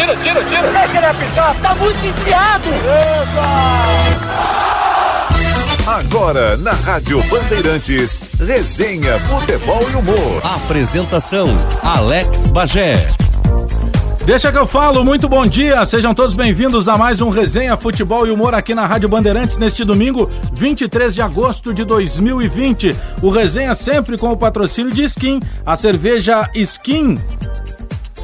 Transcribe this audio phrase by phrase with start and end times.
[0.00, 0.62] tira, tira, tira.
[0.70, 2.68] Deixa ele apitar, tá muito enfiado.
[2.68, 3.90] Eita!
[5.86, 10.40] Agora, na Rádio Bandeirantes, resenha, futebol e humor.
[10.64, 13.08] Apresentação, Alex Bagé.
[14.24, 18.26] Deixa que eu falo, muito bom dia, sejam todos bem-vindos a mais um Resenha Futebol
[18.26, 22.94] e Humor aqui na Rádio Bandeirantes neste domingo, 23 de agosto de 2020.
[23.22, 27.18] O Resenha sempre com o patrocínio de Skin, a cerveja Skin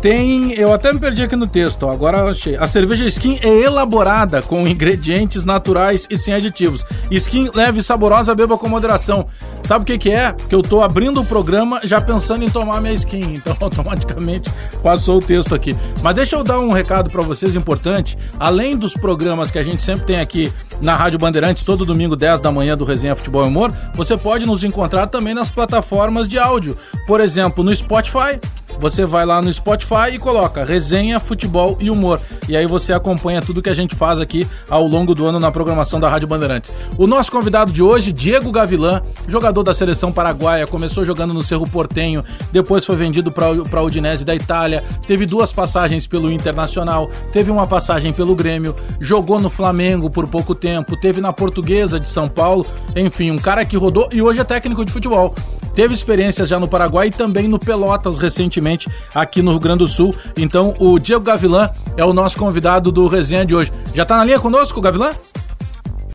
[0.07, 0.53] tem.
[0.53, 2.55] Eu até me perdi aqui no texto, agora eu achei.
[2.55, 6.87] A cerveja Skin é elaborada com ingredientes naturais e sem aditivos.
[7.11, 9.27] Skin leve e saborosa, beba com moderação.
[9.65, 10.33] Sabe o que, que é?
[10.49, 13.17] Que eu tô abrindo o programa já pensando em tomar minha skin.
[13.47, 14.51] Então automaticamente
[14.83, 15.77] passou o texto aqui.
[16.03, 18.17] Mas deixa eu dar um recado para vocês importante.
[18.39, 22.41] Além dos programas que a gente sempre tem aqui na Rádio Bandeirantes, todo domingo, 10
[22.41, 26.39] da manhã, do Resenha Futebol e Humor, você pode nos encontrar também nas plataformas de
[26.39, 26.77] áudio.
[27.07, 28.39] Por exemplo, no Spotify
[28.79, 32.21] você vai lá no Spotify e coloca resenha, futebol e humor.
[32.49, 35.51] E aí você acompanha tudo que a gente faz aqui ao longo do ano na
[35.51, 36.73] programação da Rádio Bandeirantes.
[36.99, 41.69] O nosso convidado de hoje, Diego Gavilan, jogador da seleção paraguaia, começou jogando no Cerro
[41.69, 47.51] Portenho, depois foi vendido para a Udinese da Itália, teve duas passagens pelo Internacional, teve
[47.51, 52.29] uma passagem pelo Grêmio, jogou no Flamengo por pouco tempo, teve na Portuguesa de São
[52.29, 55.35] Paulo, enfim, um cara que rodou e hoje é técnico de futebol.
[55.77, 59.87] Teve experiências já no Paraguai e também no Pelotas recentemente aqui no Rio Grande do
[59.87, 60.17] Sul.
[60.35, 61.69] Então o Diego Gavilan
[61.99, 63.71] é o nosso convidado do Resenha de hoje.
[63.95, 65.15] Já está na linha conosco, Gavilan?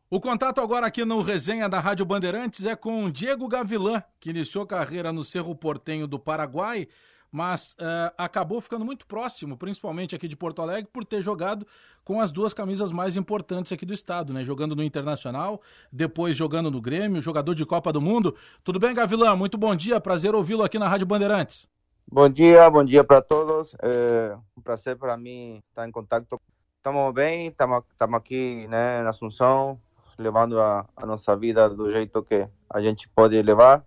[0.10, 4.66] O contato agora aqui no Resenha da Rádio Bandeirantes é com Diego Gavilan, que iniciou
[4.66, 6.88] carreira no Cerro Portenho do Paraguai,
[7.32, 11.66] mas uh, acabou ficando muito próximo, principalmente aqui de Porto Alegre, por ter jogado
[12.04, 14.44] com as duas camisas mais importantes aqui do estado, né?
[14.44, 18.36] Jogando no Internacional, depois jogando no Grêmio, jogador de Copa do Mundo.
[18.64, 19.36] Tudo bem, Gavilã?
[19.36, 21.70] Muito bom dia, prazer ouvi-lo aqui na Rádio Bandeirantes.
[22.12, 23.74] Bom dia, bom dia para todos.
[23.82, 26.42] É um prazer para mim estar em contato.
[26.76, 29.80] Estamos bem, estamos aqui né, na Assunção,
[30.18, 33.86] levando a, a nossa vida do jeito que a gente pode levar.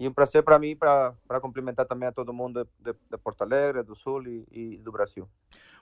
[0.00, 3.82] E um prazer para mim, para cumprimentar também a todo mundo de, de, Porto Alegre,
[3.82, 5.28] do Sul e, e do Brasil.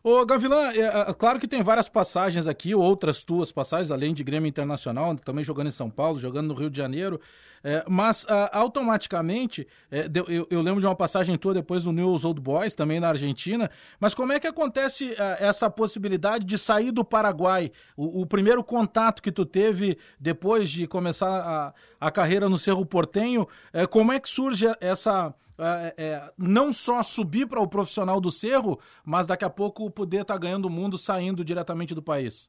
[0.03, 4.23] Ô, Gavilã, é, é, claro que tem várias passagens aqui, outras tuas passagens, além de
[4.23, 7.21] Grêmio Internacional, também jogando em São Paulo, jogando no Rio de Janeiro.
[7.63, 12.25] É, mas uh, automaticamente, é, eu, eu, lembro de uma passagem tua depois do News
[12.25, 13.71] Old Boys, também na Argentina.
[13.99, 17.73] Mas como é que acontece uh, essa possibilidade de sair do Paraguai?
[17.97, 21.75] O, o, primeiro contato que tu teve depois de começar a,
[22.07, 25.35] a carreira no Cerro Portenho, é, como é que surge essa.
[25.59, 30.35] É, não só subir para o profissional do Cerro, mas daqui a pouco poder estar
[30.35, 32.49] tá ganhando o mundo saindo diretamente do país?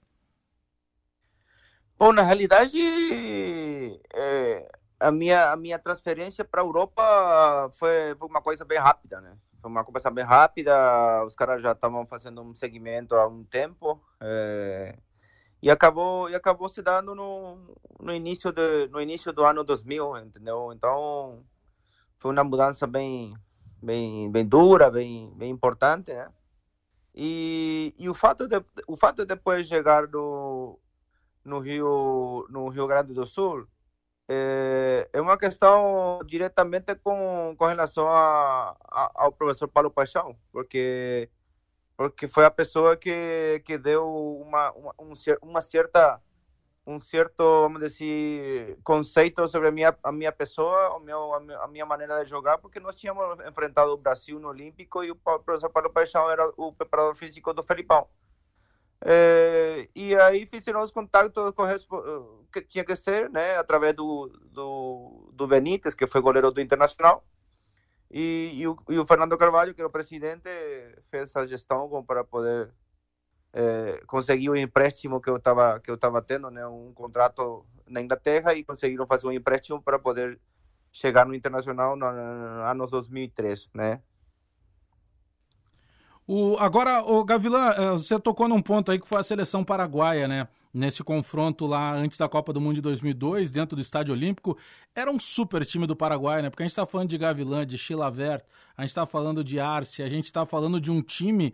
[1.97, 2.79] Bom, na realidade,
[4.13, 9.19] é, a minha, a minha transferência para a Europa foi, foi uma coisa bem rápida,
[9.19, 9.35] né?
[9.61, 14.01] Foi uma coisa bem rápida, os caras já estavam fazendo um segmento há um tempo
[14.21, 14.97] é,
[15.61, 20.17] e acabou e acabou se dando no, no início de, no início do ano 2000,
[20.19, 20.71] entendeu?
[20.73, 21.43] Então
[22.19, 23.35] foi uma mudança bem
[23.81, 26.30] bem bem dura, bem bem importante, né?
[27.16, 30.80] E, e o fato de o fato de depois chegar no
[31.44, 33.68] no Rio no Rio Grande do Sul
[34.28, 41.30] é, é uma questão diretamente com, com relação a, a, ao professor Paulo Paixão, porque
[41.97, 44.07] porque foi a pessoa que, que deu
[44.41, 44.94] uma, uma,
[45.41, 46.22] uma certa
[46.89, 51.83] um certo, vamos dizer, conceito sobre a minha, a minha pessoa, o meu, a, minha,
[51.83, 55.69] a maneira de jogar, porque nós tínhamos enfrentado o Brasil no Olímpico e o professor
[55.69, 58.07] Paulo Paixão era o preparador físico do Felipão.
[59.01, 61.31] É, e aí fizeram os contatos
[62.51, 67.23] que tinha que ser, né, através do, do, do Benítez, que foi goleiro do Internacional,
[68.09, 70.50] e, e, o, e o Fernando Carvalho, que era o presidente,
[71.11, 72.73] fez essa gestão para poder
[73.53, 78.01] é, conseguir o empréstimo que eu estava que eu estava tendo, né, um contrato na
[78.01, 80.39] Inglaterra e conseguiram fazer um empréstimo para poder
[80.91, 84.01] chegar no Internacional no, no ano 2003, né?
[86.31, 90.27] O, agora, o Gavilã, eh, você tocou num ponto aí que foi a seleção paraguaia,
[90.27, 90.47] né?
[90.71, 94.56] Nesse confronto lá antes da Copa do Mundo de 2002, dentro do Estádio Olímpico,
[94.94, 96.51] era um super time do Paraguai, né?
[96.51, 98.44] Porque a gente está falando de Gavilã, de Chilavert,
[98.77, 101.51] a gente está falando de Arce, a gente está falando de um time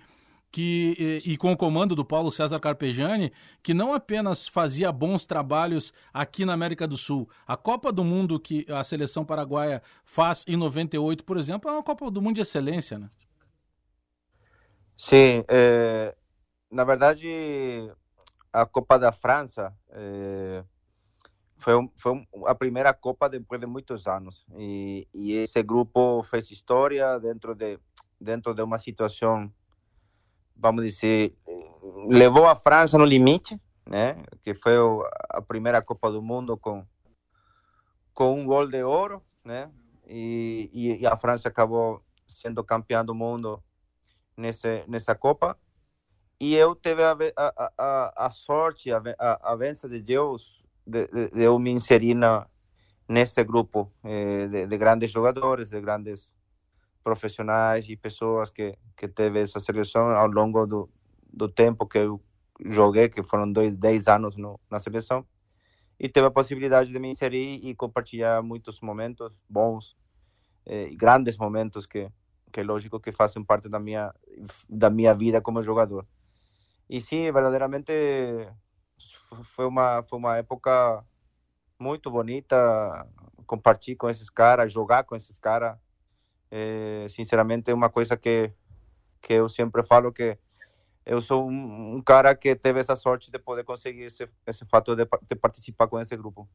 [0.56, 5.26] que e, e, com o comando do Paulo César Carpegiani, que não apenas fazia bons
[5.26, 7.30] trabalhos aqui na América do Sul.
[7.46, 11.84] A Copa do Mundo que a seleção paraguaia faz em 98, por exemplo, é uma
[11.84, 13.10] Copa do Mundo de excelência, né?
[14.96, 16.16] Sim, é,
[16.72, 17.28] na verdade,
[18.54, 20.64] a Copa da França é,
[21.58, 27.20] foi, foi a primeira Copa depois de muitos anos e, e esse grupo fez história
[27.20, 27.78] dentro de
[28.18, 29.52] dentro de uma situação
[30.56, 31.36] vamos dizer,
[32.08, 34.24] levou a França no limite, né?
[34.44, 34.74] Que foi
[35.30, 36.86] a primeira Copa do Mundo com
[38.14, 39.70] com um gol de ouro, né?
[40.08, 43.62] E, e a França acabou sendo campeã do mundo
[44.38, 45.58] nesse, nessa Copa.
[46.40, 51.08] E eu tive a, a, a, a sorte, a, a, a benção de Deus de,
[51.08, 52.48] de, de, eu me inserir na,
[53.08, 56.35] nesse grupo eh, de, de, grandes jogadores, de grandes
[57.06, 60.90] profissionais e pessoas que, que teve essa seleção ao longo do,
[61.32, 62.20] do tempo que eu
[62.66, 65.24] joguei, que foram dois, dez anos no, na seleção.
[66.00, 69.96] E teve a possibilidade de me inserir e compartilhar muitos momentos bons
[70.66, 72.12] eh, grandes momentos que,
[72.52, 74.12] que lógico que fazem parte da minha,
[74.68, 76.08] da minha vida como jogador.
[76.90, 77.94] E sim, verdadeiramente
[79.56, 81.06] foi uma, foi uma época
[81.80, 83.08] muito bonita
[83.46, 85.78] compartilhar com esses caras, jogar com esses caras.
[86.58, 88.50] É, sinceramente, é uma coisa que,
[89.22, 90.38] que eu sempre falo que
[91.06, 94.96] eu sou um, um, cara que teve essa sorte de poder conseguir esse, esse fato
[94.96, 96.48] de, de participar com esse grupo.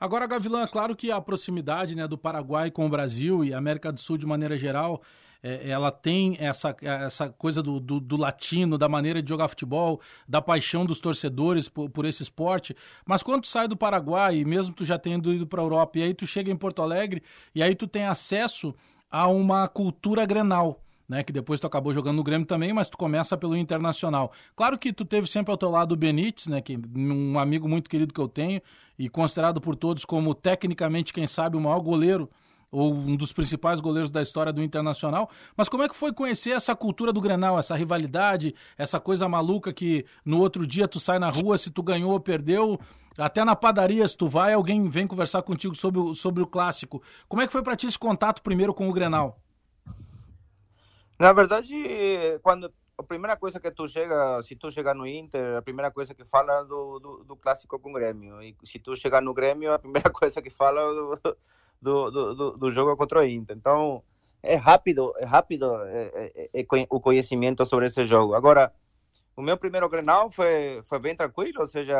[0.00, 4.00] Agora, Gavilã, claro que a proximidade né, do Paraguai com o Brasil e América do
[4.00, 5.02] Sul de maneira geral
[5.42, 10.00] é, ela tem essa, essa coisa do, do, do, latino, da maneira de jogar futebol,
[10.28, 12.76] da paixão dos torcedores por, por esse esporte.
[13.06, 16.02] Mas quando tu sai do Paraguai, mesmo tu já tendo ido para a Europa, e
[16.02, 17.22] aí tu chega em Porto Alegre,
[17.54, 18.74] e aí tu tem acesso
[19.10, 20.80] a uma cultura grenal.
[21.08, 24.30] Né, que depois tu acabou jogando no Grêmio também, mas tu começa pelo Internacional.
[24.54, 27.90] Claro que tu teve sempre ao teu lado o Benítez, né, que um amigo muito
[27.90, 28.62] querido que eu tenho
[28.96, 32.30] e considerado por todos como tecnicamente, quem sabe, o maior goleiro
[32.70, 35.30] ou um dos principais goleiros da história do Internacional.
[35.56, 39.72] Mas como é que foi conhecer essa cultura do Grenal, essa rivalidade, essa coisa maluca
[39.72, 42.78] que no outro dia tu sai na rua, se tu ganhou ou perdeu,
[43.18, 47.02] até na padaria, se tu vai, alguém vem conversar contigo sobre o, sobre o clássico.
[47.28, 49.38] Como é que foi para ti esse contato primeiro com o Grenal?
[51.18, 51.74] Na verdade,
[52.42, 56.14] quando a primeira coisa que tu chega, se tu chegar no Inter, a primeira coisa
[56.14, 58.42] que fala do, do, do clássico com o Grêmio.
[58.42, 60.82] E se tu chegar no Grêmio, a primeira coisa que fala
[61.80, 63.56] do, do, do, do jogo contra o Inter.
[63.56, 64.04] Então,
[64.42, 68.34] é rápido, é rápido é, é, é, o conhecimento sobre esse jogo.
[68.34, 68.70] Agora,
[69.34, 71.96] o meu primeiro Grenal foi, foi bem tranquilo, ou seja,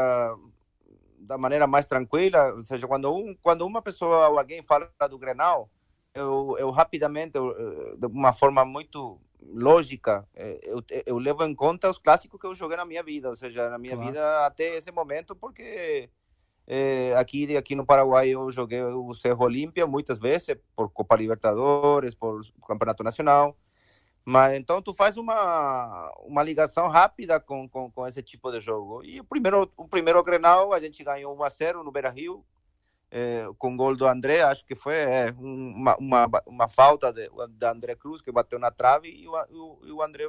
[1.19, 5.19] da maneira mais tranquila, ou seja, quando, um, quando uma pessoa ou alguém fala do
[5.19, 5.71] Grenal,
[6.13, 11.91] eu, eu rapidamente, eu, de uma forma muito lógica, eh, eu, eu levo em conta
[11.91, 14.11] os clássicos que eu joguei na minha vida, ou seja, na minha claro.
[14.11, 16.11] vida até esse momento, porque
[16.67, 22.15] é, aqui, aqui no Paraguai eu joguei o Cerro Olímpia muitas vezes, por Copa Libertadores,
[22.15, 23.57] por Campeonato Nacional,
[24.25, 29.03] mas então tu faz uma, uma ligação rápida com, com, com esse tipo de jogo.
[29.03, 32.45] E o primeiro, o primeiro Grenal a gente ganhou 1 a 0 no Beira-Rio,
[33.11, 37.73] é, com gol do André, acho que foi é, uma, uma, uma, falta de, da
[37.73, 40.29] André Cruz, que bateu na trave e o, o, o André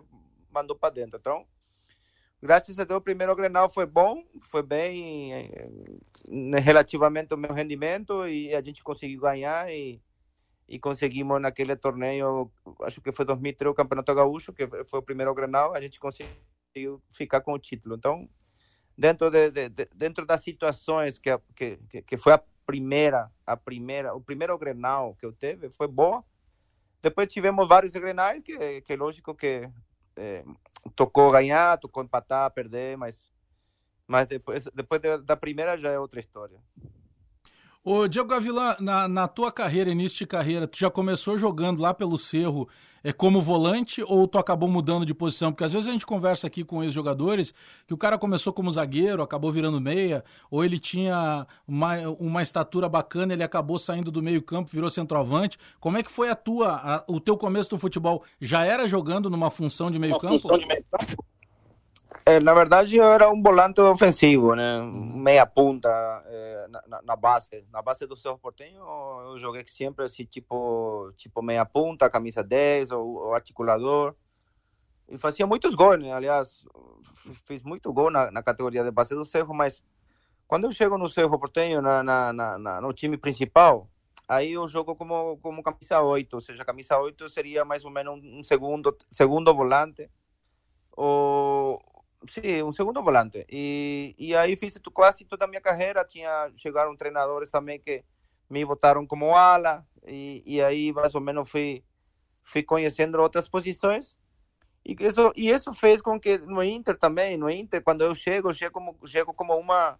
[0.51, 1.17] mandou para dentro.
[1.19, 1.45] Então,
[2.41, 5.69] graças a Deus, o primeiro Grenal foi bom, foi bem é,
[6.59, 10.01] relativamente o meu rendimento e a gente conseguiu ganhar e,
[10.67, 12.51] e conseguimos naquele torneio,
[12.81, 16.99] acho que foi 2003 o Campeonato Gaúcho, que foi o primeiro Grenal, a gente conseguiu
[17.11, 17.95] ficar com o título.
[17.95, 18.27] Então,
[18.97, 24.13] dentro de, de, de dentro das situações que, que, que foi a primeira, a primeira,
[24.13, 26.23] o primeiro Grenal que eu teve foi boa.
[27.01, 29.69] Depois tivemos vários Grenais que, que lógico que
[30.15, 30.43] é,
[30.95, 33.27] tocou ganhar, tocou empatar, perder, mas,
[34.07, 36.59] mas depois, depois da primeira já é outra história.
[37.83, 41.93] Ô, Diego Gavilã, na, na tua carreira, início de carreira, tu já começou jogando lá
[41.93, 42.69] pelo Cerro
[43.03, 45.51] é como volante ou tu acabou mudando de posição?
[45.51, 47.53] Porque às vezes a gente conversa aqui com ex-jogadores
[47.87, 52.87] que o cara começou como zagueiro, acabou virando meia, ou ele tinha uma, uma estatura
[52.87, 55.57] bacana, ele acabou saindo do meio campo, virou centroavante.
[55.79, 58.23] Como é que foi a tua, a, o teu começo do futebol?
[58.39, 60.39] Já era jogando numa função de meio uma campo?
[60.39, 61.25] Função de meio campo?
[62.25, 64.79] É, na verdade, eu era um volante ofensivo, né?
[64.81, 65.89] Meia ponta
[66.25, 67.65] é, na, na, base.
[67.71, 68.83] Na base do Cerro Portenho,
[69.25, 74.15] eu joguei sempre assim, tipo, tipo meia ponta, camisa 10, ou, ou articulador.
[75.09, 76.13] E fazia muitos gols, né?
[76.13, 76.63] Aliás,
[77.45, 79.83] fiz muito gol na, na, categoria de base do Cerro, mas
[80.47, 83.89] quando eu chego no Cerro Portenho, na, na, na, no time principal,
[84.27, 88.21] aí eu jogo como, como camisa 8, ou seja, camisa 8 seria mais ou menos
[88.23, 90.09] um segundo, segundo volante.
[90.95, 91.81] Ou,
[92.29, 93.45] Sim, um segundo volante.
[93.49, 96.05] E, e aí fiz quase toda a minha carreira.
[96.05, 98.03] Tinha, chegaram treinadores também que
[98.49, 99.85] me botaram como ala.
[100.05, 101.83] E, e aí, mais ou menos, fui,
[102.41, 104.17] fui conhecendo outras posições.
[104.85, 108.53] E isso, e isso fez com que no Inter também, no Inter, quando eu chego,
[108.53, 109.99] chego como, chego como, uma,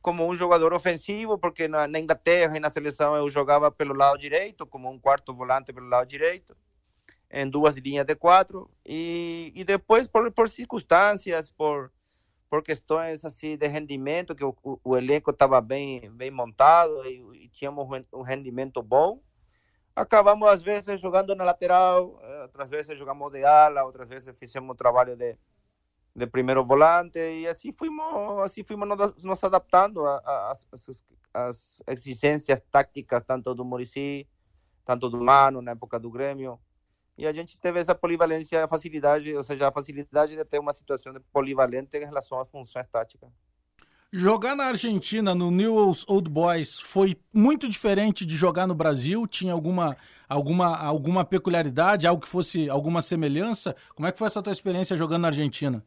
[0.00, 4.18] como um jogador ofensivo, porque na, na Inglaterra e na seleção eu jogava pelo lado
[4.18, 6.56] direito, como um quarto volante pelo lado direito.
[7.32, 11.90] Em duas linhas de quatro e, e depois por, por circunstâncias, por
[12.52, 17.86] por questões assim de rendimento que o, elenco estava bem bem montado e, e, tínhamos
[18.12, 19.22] um rendimento bom
[19.96, 24.68] acabamos às vezes jogando na lateral eh, outras vezes jogamos de ala outras vezes fizemos
[24.68, 25.34] um trabalho de,
[26.14, 30.04] de primeiro volante e assim fomos assim fomos nos, nos adaptando
[31.32, 34.28] às exigências táticas tanto do Murici
[34.84, 36.60] tanto do Mano na época do Grêmio
[37.16, 40.72] e a gente teve essa polivalência, a facilidade, ou seja, a facilidade de ter uma
[40.72, 43.30] situação polivalente em relação às funções táticas.
[44.14, 49.26] Jogar na Argentina, no Newell's Old Boys, foi muito diferente de jogar no Brasil?
[49.26, 49.96] Tinha alguma,
[50.28, 53.74] alguma, alguma peculiaridade, algo que fosse alguma semelhança?
[53.94, 55.82] Como é que foi essa tua experiência jogando na Argentina?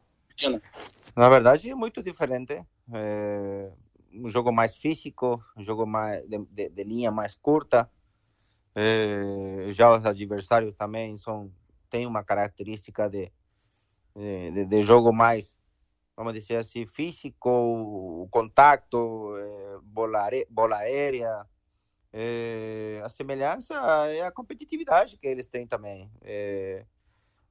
[1.16, 2.60] Na verdade, é muito diferente.
[2.92, 3.70] É
[4.12, 7.88] um jogo mais físico, um jogo mais de, de, de linha mais curta.
[8.78, 11.50] É, já os adversários também são
[11.88, 13.32] têm uma característica de,
[14.14, 15.56] de, de jogo mais,
[16.14, 21.46] vamos dizer assim, físico, contato, é, bola, bola aérea.
[22.12, 23.74] É, a semelhança
[24.08, 26.10] é a competitividade que eles têm também.
[26.20, 26.84] É,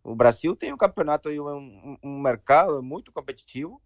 [0.04, 3.82] o Brasil tem um campeonato e um, um, mercado muito competitivo.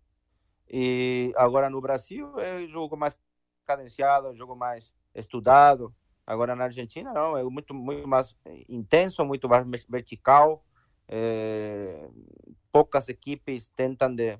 [0.69, 3.17] E agora no Brasil é um jogo mais
[3.65, 5.95] cadenciado, um jogo mais estudado.
[6.29, 8.35] Agora na Argentina não, é muito muito mais
[8.67, 10.63] intenso, muito mais vertical.
[11.07, 12.07] É,
[12.71, 14.37] poucas equipes tentam de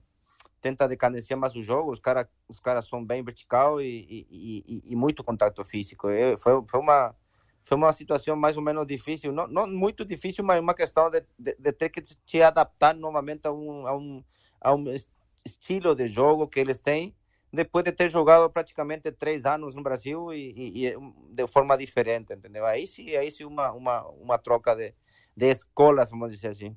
[0.62, 1.92] tenta decadenciar mais o jogo.
[1.92, 6.10] Os caras os caras são bem vertical e, e, e, e muito contato físico.
[6.10, 7.16] É, foi foi uma
[7.64, 11.26] foi uma situação mais ou menos difícil, não, não muito difícil, mas uma questão de,
[11.40, 14.24] de, de ter que te adaptar novamente a um, a um
[14.62, 14.86] a um
[15.44, 17.16] estilo de jogo que eles têm
[17.52, 20.98] depois de ter jogado praticamente três anos no Brasil e, e, e,
[21.32, 22.66] de forma diferente, entendeu?
[22.66, 24.94] Aí sim, aí sim uma, uma, uma troca de,
[25.36, 26.76] de escolas, vamos dizer assim.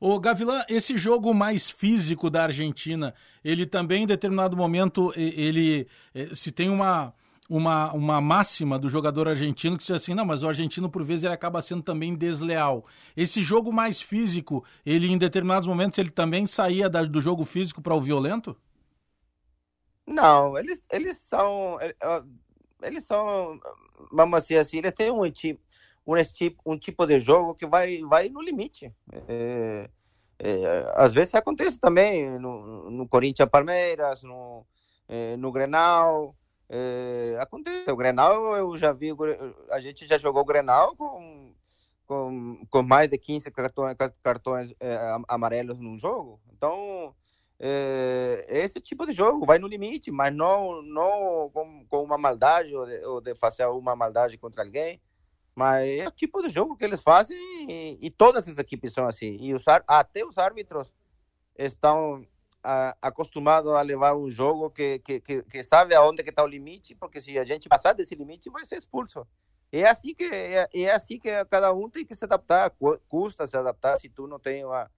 [0.00, 5.86] O Gavilan, esse jogo mais físico da Argentina, ele também em determinado momento ele
[6.34, 7.14] se tem uma
[7.48, 11.24] uma, uma máxima do jogador argentino que diz assim, não, mas o argentino por vezes
[11.24, 12.86] ele acaba sendo também desleal.
[13.14, 17.82] Esse jogo mais físico, ele em determinados momentos ele também saía da, do jogo físico
[17.82, 18.56] para o violento?
[20.06, 21.78] Não, eles, eles são.
[22.82, 23.60] Eles são,
[24.12, 25.60] vamos dizer assim, eles têm um tipo,
[26.06, 28.92] um, um tipo de jogo que vai, vai no limite.
[29.28, 29.88] É,
[30.38, 34.66] é, às vezes acontece também no, no Corinthians Palmeiras, no,
[35.08, 36.34] é, no Grenal.
[37.38, 37.90] Acontece.
[37.90, 39.10] O Grenal, eu já vi,
[39.70, 41.54] a gente já jogou o Grenal com,
[42.06, 44.74] com, com mais de 15 cartões, cartões
[45.28, 46.40] amarelos num jogo.
[46.50, 47.14] Então
[47.64, 52.74] é, esse tipo de jogo vai no limite, mas não, não com, com uma maldade
[52.74, 55.00] ou de, ou de, fazer uma maldade contra alguém.
[55.54, 57.38] Mas é o tipo de jogo que eles fazem
[57.70, 59.36] e, e todas as equipes são assim.
[59.40, 59.52] E
[59.86, 60.92] até os árbitros
[61.56, 62.26] estão
[63.00, 66.96] acostumados a levar um jogo que, que, que, que sabe aonde que está o limite,
[66.96, 69.24] porque se a gente passar desse limite, vai ser expulso.
[69.70, 72.72] É assim que é, é assim que cada um tem que se adaptar.
[73.08, 74.90] Custa se adaptar se tu não tem uma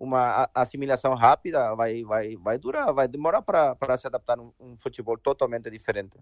[0.00, 5.18] uma assimilação rápida, vai, vai, vai durar, vai demorar para se adaptar a um futebol
[5.18, 6.18] totalmente diferente.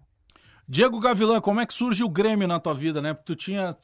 [0.67, 3.13] Diego Gavilan, como é que surge o Grêmio na tua vida, né?
[3.13, 3.75] Porque tu tinha,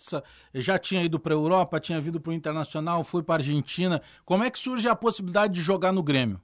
[0.53, 4.01] já tinha ido para a Europa, tinha vindo para o Internacional, foi para a Argentina.
[4.25, 6.41] Como é que surge a possibilidade de jogar no Grêmio?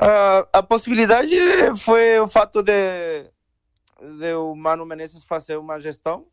[0.00, 1.34] Uh, a possibilidade
[1.78, 3.24] foi o fato de,
[4.18, 6.26] de o Mano Menezes fazer uma gestão,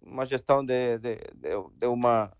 [0.00, 2.30] uma gestão de, de, de, de uma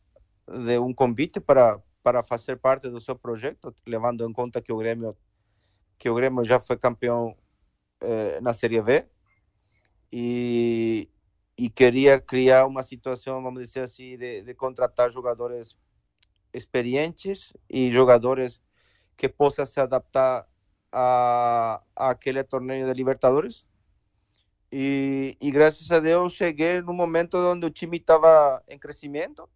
[0.66, 4.76] de um convite para para fazer parte do seu projeto, levando em conta que o
[4.76, 5.16] Grêmio
[5.98, 7.36] que o Grêmio já foi campeão
[8.00, 9.06] eh, na Série B
[10.12, 11.08] e,
[11.56, 15.76] e queria criar uma situação, vamos dizer assim, de, de contratar jogadores
[16.52, 18.60] experientes e jogadores
[19.16, 20.46] que possam se adaptar
[20.90, 23.64] a, a aquele torneio de Libertadores.
[24.72, 29.48] E, e graças a Deus cheguei no momento onde o time estava em crescimento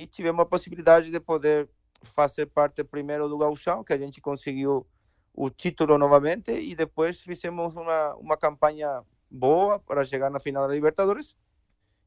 [0.00, 1.68] e tivemos a possibilidade de poder
[2.02, 4.86] fazer parte primeiro do Gauchão, que a gente conseguiu
[5.34, 10.74] o título novamente e depois fizemos uma, uma campanha boa para chegar na final da
[10.74, 11.36] Libertadores.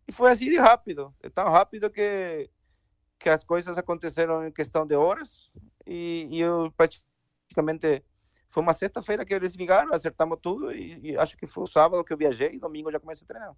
[0.08, 2.50] E foi assim de rápido, é tão rápido que,
[3.20, 5.50] que as coisas aconteceram em questão de horas
[5.86, 8.04] e, e eu praticamente
[8.50, 12.04] foi uma sexta-feira que eles ligaram, acertamos tudo e, e, acho que foi o sábado
[12.04, 13.56] que eu viajei e domingo já comecei a treinar.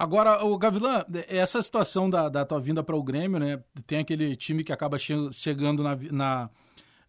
[0.00, 3.62] Agora, o Gavilan, essa situação da, da tua vinda para o Grêmio, né?
[3.86, 6.50] Tem aquele time que acaba che chegando na, na,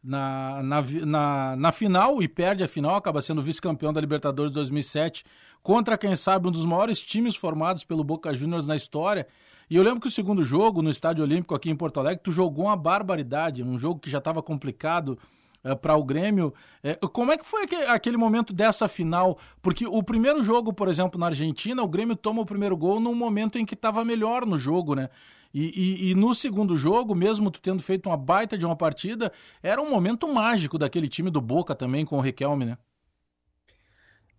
[0.03, 5.23] na, na, na, na final e perde a final, acaba sendo vice-campeão da Libertadores 2007,
[5.63, 9.25] contra, quem sabe, um dos maiores times formados pelo Boca Juniors na história.
[9.69, 12.33] E eu lembro que o segundo jogo, no Estádio Olímpico aqui em Porto Alegre, tu
[12.33, 15.17] jogou uma barbaridade, um jogo que já estava complicado
[15.63, 16.53] uh, para o Grêmio.
[16.83, 19.37] Uh, como é que foi aquele, aquele, momento dessa final?
[19.61, 23.15] Porque o primeiro jogo, por exemplo, na Argentina, o Grêmio toma o primeiro gol num
[23.15, 25.09] momento em que estava melhor no jogo, né?
[25.53, 29.33] E, e, e, no segundo jogo, mesmo tu tendo feito uma baita de uma partida,
[29.61, 32.77] era um momento mágico daquele time do Boca também com o Riquelme, né?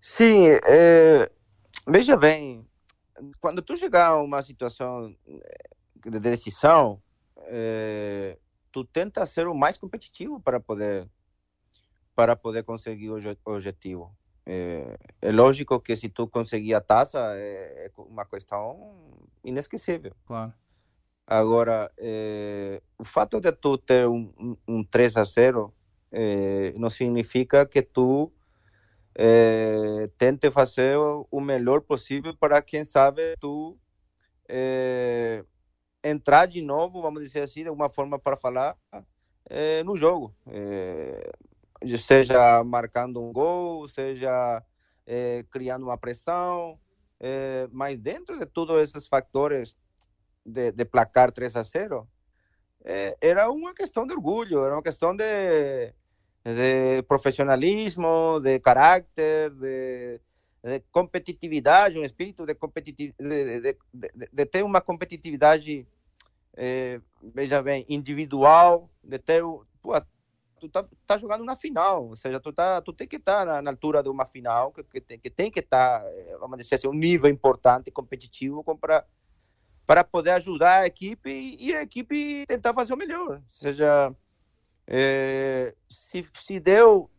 [0.00, 1.30] Sim, é...
[1.86, 2.66] veja bem,
[3.40, 5.14] quando tu chegar a uma situação
[6.04, 7.00] de decisão,
[7.42, 8.38] é...
[8.72, 11.08] tu tenta ser o mais competitivo para poder
[12.14, 14.14] para poder conseguir o objetivo.
[14.44, 18.94] É, é, lógico que se tu conseguir a taça é, é uma questão
[19.44, 20.12] inesquecível.
[20.26, 20.52] Claro.
[21.26, 25.72] Agora, é, o fato de tu ter um, um 3 a 0
[26.10, 28.30] é, não significa que tu
[29.14, 33.78] é, tente fazer o melhor possível para, quem sabe, tu
[36.02, 38.76] entrar de novo, vamos dizer assim, de alguma forma para falar,
[39.84, 40.34] no jogo.
[41.98, 44.62] seja marcando um gol, seja
[45.50, 46.78] criando uma pressão,
[47.70, 49.76] mas dentro de todos esses fatores
[50.44, 52.08] de, de placar 3 a 0,
[52.84, 55.94] eh, era uma questão de orgulho, era uma questão de,
[56.44, 60.20] de profissionalismo, de caráter, de,
[60.64, 63.76] de competitividade, um espírito de, competitiv de, de,
[64.32, 65.86] de ter uma competitividade,
[66.62, 69.42] eh, veja bem, individual, de ter.
[69.82, 70.00] Pô,
[70.60, 73.60] tu tá, tá jogando na final, ou seja, tu, tá, tu tem que estar na,
[73.60, 76.76] na altura de uma final, que, que, tem, que tem que estar, eh, vamos dizer
[76.76, 79.04] assim, um nível importante, competitivo, para
[79.84, 83.32] para poder ajudar a equipe e a equipe tentar fazer o melhor.
[83.32, 84.14] Ou seja,
[84.86, 87.10] é, se, se deu,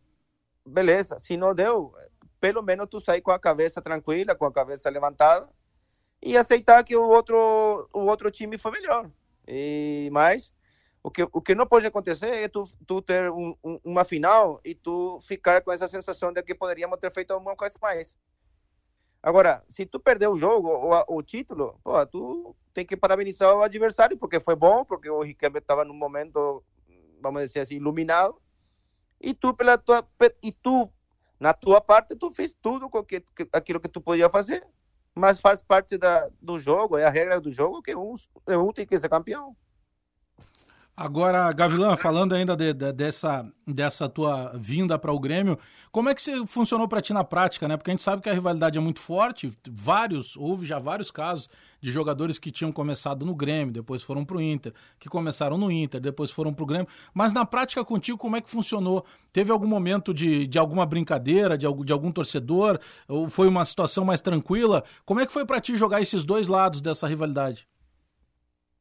[0.66, 1.20] beleza.
[1.20, 1.94] Se não deu,
[2.40, 5.46] pelo menos tu sair com a cabeça tranquila, com a cabeça levantada
[6.22, 9.10] e aceitar que o outro, o outro time foi melhor.
[9.46, 10.52] E mais,
[11.02, 14.60] o que, o que não pode acontecer é tu, tu ter um, um, uma final
[14.64, 18.14] e tu ficar com essa sensação de que poderíamos ter feito alguma coisa mais.
[19.22, 23.62] Agora, se tu perdeu o jogo, o, o título, pô, tu tem que parabenizar o
[23.62, 26.62] adversário, porque foi bom, porque o Riquelme estava num momento,
[27.20, 28.40] vamos dizer assim, iluminado.
[29.20, 30.06] E tu, pela tua,
[30.42, 30.90] e tu,
[31.38, 34.66] na tua parte, tu fez tudo com que, aquilo que tu podia fazer.
[35.14, 38.14] Mas faz parte da, do jogo, é a regra do jogo que um,
[38.48, 39.56] um tem que ser campeão.
[40.96, 45.58] Agora, Gavilã, falando ainda de, de, dessa, dessa tua vinda para o Grêmio,
[45.90, 47.76] como é que você funcionou para ti na prática, né?
[47.76, 51.48] Porque a gente sabe que a rivalidade é muito forte, vários, houve já vários casos
[51.84, 55.70] de jogadores que tinham começado no Grêmio, depois foram para o Inter, que começaram no
[55.70, 56.88] Inter, depois foram para o Grêmio.
[57.12, 59.04] Mas na prática contigo, como é que funcionou?
[59.34, 62.80] Teve algum momento de, de alguma brincadeira, de algum, de algum torcedor?
[63.06, 64.82] Ou foi uma situação mais tranquila?
[65.04, 67.68] Como é que foi para ti jogar esses dois lados dessa rivalidade?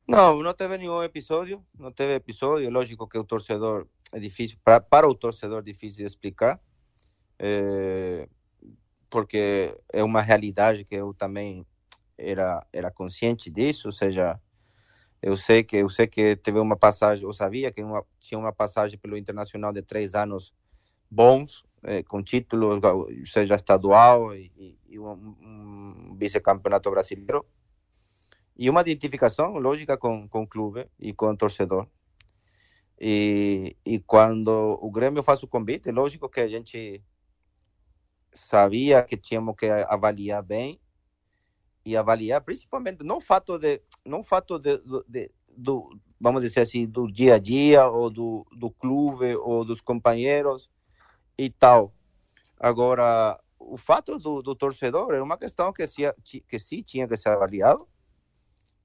[0.07, 2.69] Não, não teve nenhum episódio, não teve episódio.
[2.69, 6.57] Lógico que o torcedor é difícil, para, para o torcedor difícil de explicar,
[7.37, 8.29] é,
[9.09, 11.65] porque é uma realidade que eu também
[12.23, 14.39] era era consciente disso, ou seja,
[15.21, 18.53] eu sei que eu sei que teve uma passagem, eu sabia que uma, tinha uma
[18.53, 20.53] passagem pelo internacional de três anos
[21.09, 22.79] bons, é, com títulos,
[23.25, 27.45] seja estadual e, e um, um vice-campeonato brasileiro
[28.55, 31.88] e uma identificação lógica com, com o clube e com o torcedor.
[32.99, 37.03] E, e quando o Grêmio faz o convite, lógico que a gente
[38.31, 40.79] sabia que tínhamos que avaliar bem
[41.85, 47.11] e avaliar principalmente não fato de não fato de, de, do vamos dizer assim do
[47.11, 50.69] dia a dia ou do, do clube ou dos companheiros
[51.37, 51.93] e tal
[52.59, 56.03] agora o fato do, do torcedor é uma questão que se
[56.47, 57.87] que sim tinha que ser avaliado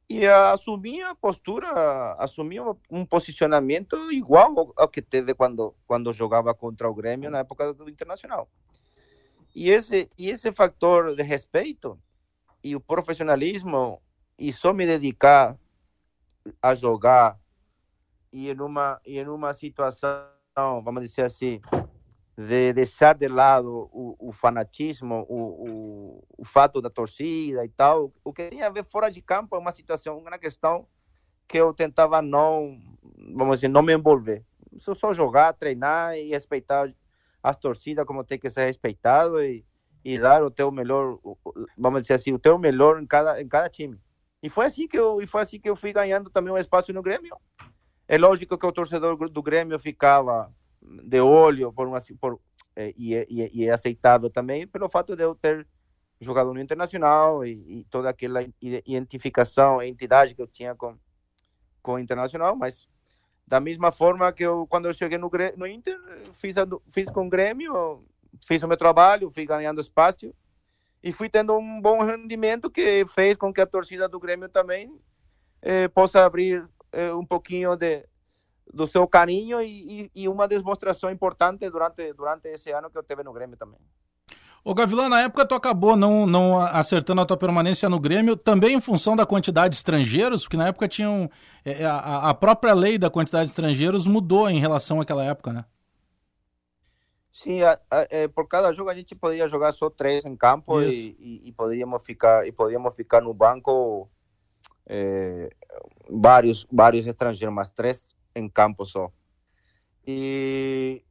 [0.09, 6.89] e assumir a postura, assumir um posicionamento igual ao que teve quando, quando jogava contra
[6.89, 8.49] o Grêmio na época do Internacional.
[9.55, 11.99] E esse, e esse fator de respeito
[12.63, 14.01] e o profissionalismo
[14.39, 15.59] e só me dedicar
[16.63, 17.39] a jogar
[18.33, 20.23] e em uma, e em uma situação,
[20.83, 21.61] vamos dizer assim,
[22.37, 28.13] de deixar de lado o, o fanatismo, o, o, o, fato da torcida e tal.
[28.23, 30.87] O que tinha a ver fora de campo é uma situação, uma questão
[31.49, 32.79] que eu tentava não,
[33.35, 34.45] vamos dizer, não me envolver.
[34.77, 36.93] Só, só jogar, treinar e respeitar
[37.43, 39.65] as torcidas como tem que ser respeitado e,
[40.05, 41.19] e dar o teu melhor,
[41.77, 43.99] vamos dizer assim, o teu melhor em cada, em cada time.
[44.43, 46.93] E foi assim que eu, e foi assim que eu fui ganhando também um espaço
[46.93, 47.37] no Grêmio.
[48.07, 52.41] É lógico que o torcedor do Grêmio ficava de olho por uma, por,
[52.75, 55.67] é, e, e, e, é aceitável também pelo fato de eu ter
[56.21, 60.97] jogador no Internacional e, toda aquela identificação, entidade que eu tinha com,
[61.83, 62.89] com o Internacional, mas
[63.47, 65.99] da mesma forma que eu, quando eu cheguei no, no Inter,
[66.35, 66.55] fiz,
[66.91, 68.05] fiz com o Grêmio,
[68.47, 70.33] fiz o meu trabalho, fui ganhando espaço
[71.03, 74.91] e fui tendo um bom rendimento que fez com que a torcida do Grêmio também
[75.63, 78.05] eh, possa abrir eh, um pouquinho de,
[78.73, 83.03] do seu carinho e, e, e, uma demonstração importante durante, durante esse ano que eu
[83.03, 83.79] teve no Grêmio também.
[84.65, 88.75] Ô Gavilã, na época tu acabou não, não acertando a tua permanência no Grêmio, também
[88.75, 91.31] em função da quantidade de estrangeiros, porque na época tinham.
[91.65, 95.65] É, a, a própria lei da quantidade de estrangeiros mudou em relação àquela época, né?
[97.39, 100.83] Sim, a, a, é, por cada jogo a gente podia jogar só três em campo
[100.83, 104.11] e, e, e, podíamos ficar e podíamos ficar no banco
[104.85, 105.49] é,
[106.11, 109.13] vários vários estrangeiros, mas três em campo só.
[110.05, 111.05] E,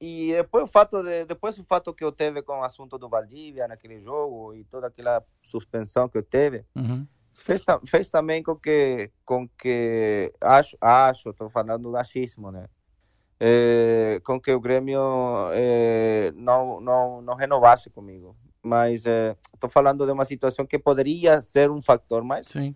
[0.00, 3.10] e depois o fato de, depois o fato que eu teve com o assunto do
[3.10, 7.06] Valdívia naquele jogo e toda aquela suspensão que eu teve uhum.
[7.30, 12.70] fez, fez também com que com que acho acho estou falando do achismo né
[13.40, 15.00] é, com que o Grêmio
[15.52, 18.36] é, não, não, não renovasse comigo.
[18.62, 22.74] Mas estou é, falando de uma situação que poderia ser um fator, mas Sim.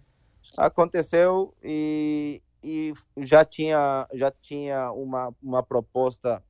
[0.57, 6.43] aconteceu e, e já tinha, já tinha uma, uma proposta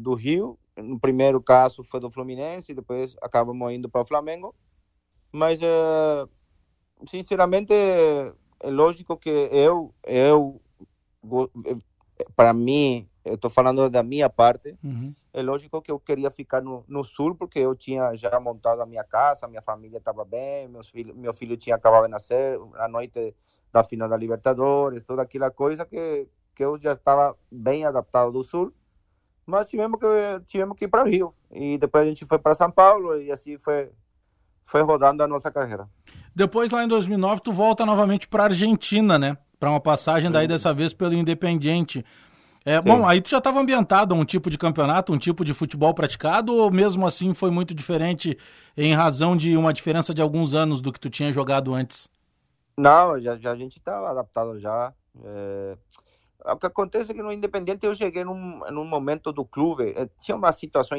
[0.00, 0.58] do Rio.
[0.74, 4.54] No primeiro caso foi do Fluminense, depois acabamos indo para o Flamengo.
[5.30, 5.60] Mas,
[7.06, 10.60] sinceramente, é lógico que eu, eu
[12.34, 15.14] para mim, eu estou falando da minha parte, uhum.
[15.32, 18.86] é lógico que eu queria ficar no, no, sul, porque eu tinha já montado a
[18.86, 22.88] minha casa, minha família estava bem, meus filhos, meu filho tinha acabado de nascer, a
[22.88, 23.34] noite
[23.72, 28.42] da final da Libertadores, toda aquela coisa que, que eu já estava bem adaptado do
[28.42, 28.72] sul,
[29.44, 32.54] mas tivemos que, tivemos que ir para o Rio, e depois a gente foi para
[32.54, 33.90] São Paulo, e assim foi,
[34.64, 35.88] foi rodando a nossa carreira.
[36.34, 39.36] Depois, lá em 2009, tu volta novamente para a Argentina, né?
[39.60, 42.02] para uma passagem daí dessa vez pelo Independiente.
[42.64, 45.52] É, bom, aí tu já estava ambientado a um tipo de campeonato, um tipo de
[45.52, 48.36] futebol praticado, ou mesmo assim foi muito diferente
[48.76, 52.08] em razão de uma diferença de alguns anos do que tu tinha jogado antes?
[52.76, 54.92] Não, já, já a gente estava adaptado já.
[55.22, 55.76] É...
[56.46, 60.08] O que acontece é que no Independente eu cheguei num, num momento do clube, é,
[60.22, 60.96] tinha uma situação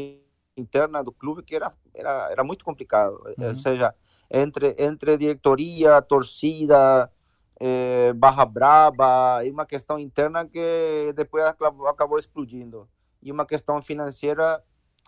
[0.56, 3.20] interna do clube que era, era, era muito complicado.
[3.38, 3.50] Uhum.
[3.50, 3.94] Ou seja,
[4.32, 7.12] entre, entre diretoria, torcida,
[7.60, 12.88] é, barra braba, e uma questão interna que depois acabou, explodindo.
[13.22, 14.64] E uma questão financeira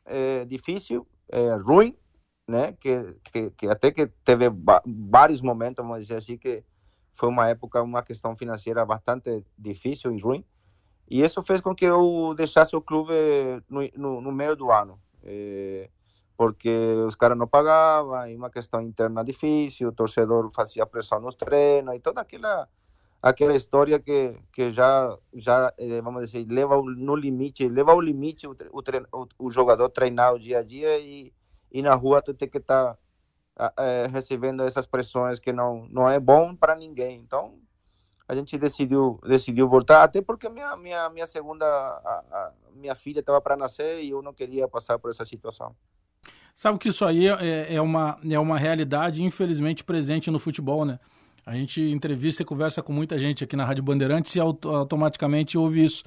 [0.05, 1.97] é, difícil, é, ruim,
[2.47, 2.73] né?
[2.73, 4.51] Que, que, que, até que teve
[4.85, 6.63] vários momentos, vamos dizer assim, que
[7.15, 10.45] foi uma época, uma questão financeira bastante difícil e ruim.
[11.09, 13.13] E isso fez com que eu deixasse o clube
[13.69, 14.99] no, no, no meio do ano.
[16.35, 16.69] Porque
[17.07, 21.95] os caras não pagavam, e uma questão interna difícil, o torcedor fazia pressão nos treinos,
[21.95, 22.67] e toda aquela
[23.23, 28.45] aquela história que que já já eh, vamos dizer leva no limite leva ao limite
[28.45, 31.33] o, o, o, jogador treinar o dia a dia e,
[31.71, 32.97] e na rua tu tem que estar
[33.55, 37.21] tá, é, recebendo essas pressões que não não é bom para ninguém.
[37.21, 37.57] Então
[38.27, 43.21] a gente decidiu decidiu voltar até porque minha minha minha segunda a, a minha filha
[43.21, 45.73] estava para nascer e eu não queria passar por essa situação
[46.55, 50.99] Sabe que isso aí é, é, uma, é uma realidade, infelizmente, presente no futebol, né?
[51.45, 55.83] A gente entrevista e conversa com muita gente aqui na Rádio Bandeirantes e automaticamente ouve
[55.83, 56.03] isso.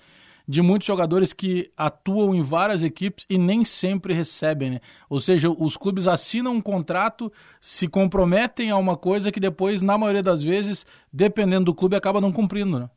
[0.48, 4.80] De muitos jogadores que atuam em várias equipes e nem sempre recebem, né?
[5.10, 7.30] Ou seja, os clubes assinam um contrato,
[7.60, 12.20] se comprometem a uma coisa que depois, na maioria das vezes, dependendo do clube, acaba
[12.20, 12.88] não cumprindo, né?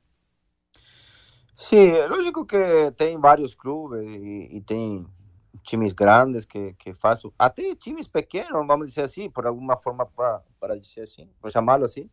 [1.56, 5.06] Sim, é lógico que tem vários clubes e, e tem
[5.64, 10.80] times grandes que, que faço, até times pequenos, vamos dizer assim, por alguma forma para,
[10.80, 12.10] dizer assim, por chamá-lo assim,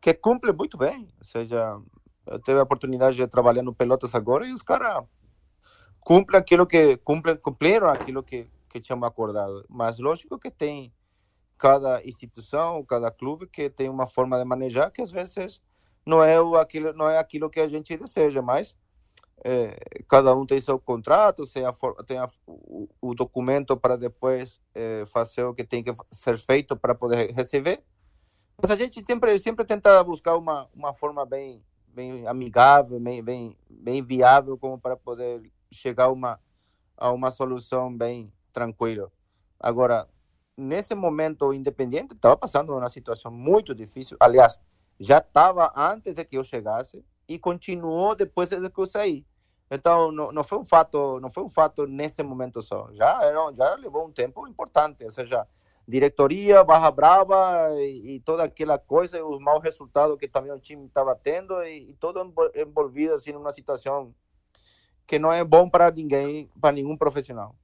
[0.00, 1.08] que cumprem muito bem.
[1.18, 1.74] Ou seja,
[2.26, 5.04] eu tive a oportunidade de trabalhar no Pelotas agora e os caras
[6.00, 9.64] cumprem aquilo que cumprem, cumpriram aquilo que, que tinham acordado.
[9.68, 10.92] Mas lógico que tem
[11.58, 15.60] cada instituição, cada clube que tem uma forma de manejar que às vezes
[16.04, 18.76] não é o aquilo não é aquilo que a gente deseja, mas
[19.44, 19.76] é,
[20.08, 21.72] cada um tem seu contrato, tem, a,
[22.06, 26.76] tem a, o, o, documento para depois é, fazer o que tem que ser feito
[26.76, 27.82] para poder receber.
[28.60, 33.56] Mas a gente sempre, sempre tenta buscar uma, uma forma bem, bem amigável, bem, bem,
[33.68, 36.40] bem viável, como para poder chegar a uma,
[36.96, 39.10] a uma solução bem tranquila.
[39.58, 40.08] Agora,
[40.56, 44.16] nesse momento, o Independiente estava passando uma situação muito difícil.
[44.20, 44.60] Aliás,
[45.00, 49.26] já estava antes de que eu chegasse e continuou depois de que eu saí.
[49.74, 52.90] Então, não, não foi um fato, não foi um fato nesse momento só.
[52.92, 55.46] Já era, já levou um tempo importante, ou seja,
[55.88, 60.84] diretoria, barra brava e, e, toda aquela coisa, os maus resultados que também o time
[60.84, 62.20] estava tendo e, e todo
[62.54, 64.14] envolvido assim numa situação
[65.06, 67.56] que não é bom para ninguém, para nenhum profissional.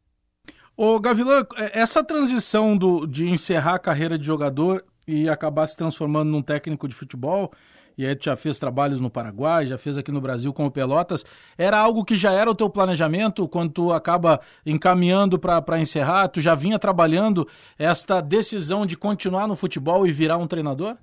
[0.74, 5.76] Ô Gavilã, é, essa transição do, de encerrar a carreira de jogador e acabar se
[5.76, 7.52] transformando num técnico de futebol,
[7.98, 10.70] e aí tu já fez trabalhos no Paraguai, já fez aqui no Brasil com o
[10.70, 11.24] Pelotas,
[11.58, 16.28] era algo que já era o teu planejamento quando tu acaba encaminhando para encerrar?
[16.28, 20.96] Tu já vinha trabalhando esta decisão de continuar no futebol e virar um treinador?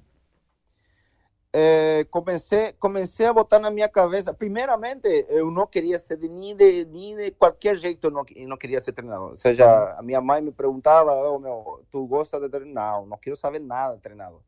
[1.58, 4.34] É, comecei, comecei a botar na minha cabeça.
[4.34, 8.58] Primeiramente, eu não queria ser de, nem, de, nem de qualquer jeito, eu não, não
[8.58, 9.31] queria ser treinador.
[9.31, 12.99] Ou seja, a minha mãe me perguntava: oh, meu, tu gosta de treinar?
[12.99, 14.41] Não, não quero saber nada de treinador.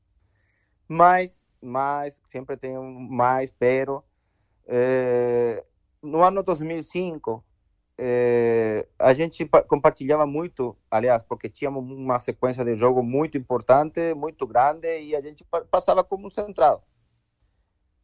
[0.85, 4.03] Mas mais, sempre um mais, pero
[4.65, 5.63] é,
[6.01, 7.43] no ano 2005
[7.97, 14.45] é, a gente compartilhava muito, aliás, porque tínhamos uma sequência de jogo muito importante, muito
[14.45, 16.85] grande e a gente passava como um central.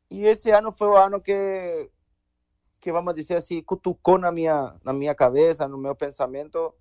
[0.09, 1.89] E esse ano foi o ano que
[2.79, 6.73] que vamos dizer assim cutucou na minha na minha cabeça, no meu pensamento,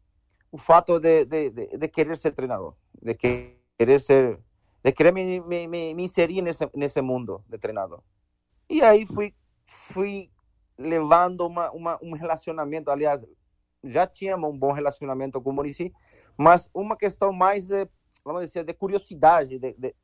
[0.51, 4.39] o fato de, de, de, de querer ser treinador, de querer ser
[4.83, 8.03] de querer me, me, me, inserir nesse, nesse mundo de treinador.
[8.69, 10.31] E aí fui, fui
[10.77, 13.25] levando uma, uma, um relacionamento, aliás,
[13.85, 15.93] já tínhamos um bom relacionamento com o Murici,
[16.37, 17.87] mas uma questão mais de,
[18.25, 19.95] vamos dizer, de curiosidade, de, de,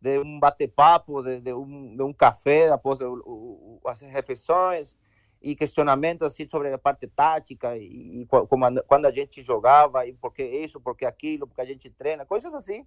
[0.00, 3.00] de um bate-papo, de, de, um, de um café após
[3.86, 4.96] as refeições
[5.40, 10.12] e questionamentos assim sobre a parte tática e, e como, quando a gente jogava e
[10.12, 12.84] por que isso, por que aquilo, porque a gente treina, coisas assim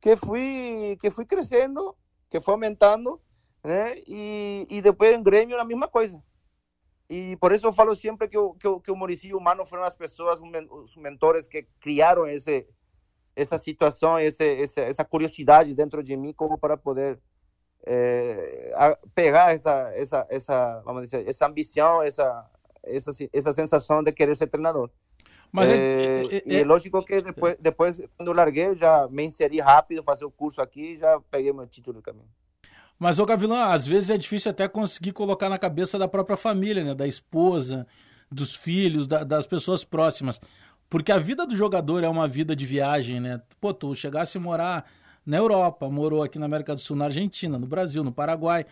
[0.00, 1.96] que fui, que fui crescendo,
[2.28, 3.20] que foi aumentando,
[3.64, 3.98] né?
[4.06, 6.22] E, e depois em Grêmio a mesma coisa.
[7.10, 9.84] E por isso eu falo sempre que o, que o, que o Mauricio Humano foram
[9.84, 10.38] as pessoas,
[10.70, 12.66] os mentores que criaram esse,
[13.34, 14.44] essa situação, esse,
[14.76, 17.18] essa curiosidade dentro de mim como para poder
[17.86, 22.46] é, pegar essa, essa, essa, vamos dizer, essa ambição, essa,
[22.84, 24.90] essa, essa sensação de querer ser treinador.
[25.50, 29.60] Mas é, é, é, é, lógico que depois, depois, quando eu larguei, já me inseri
[29.60, 32.28] rápido, fazer o curso aqui já peguei meu título no caminho.
[32.98, 36.82] Mas, ô Gavilã, às vezes é difícil até conseguir colocar na cabeça da própria família,
[36.82, 36.94] né?
[36.94, 37.86] Da esposa,
[38.30, 40.40] dos filhos, da, das pessoas próximas.
[40.90, 43.40] Porque a vida do jogador é uma vida de viagem, né?
[43.60, 44.84] Pô, tu chegasse a morar
[45.24, 48.66] na Europa, morou aqui na América do Sul, na Argentina, no Brasil, no Paraguai.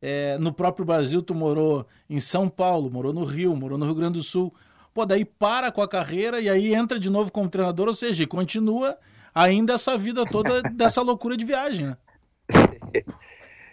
[0.00, 3.94] É, no próprio Brasil, tu morou em São Paulo, morou no Rio, morou no Rio
[3.94, 4.54] Grande do Sul
[4.92, 8.26] pô, daí para com a carreira e aí entra de novo como treinador, ou seja,
[8.26, 8.98] continua
[9.34, 11.96] ainda essa vida toda dessa loucura de viagem, né?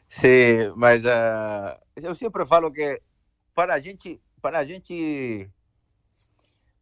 [0.08, 3.02] Sim, mas uh, eu sempre falo que
[3.54, 5.50] para a gente, para a gente,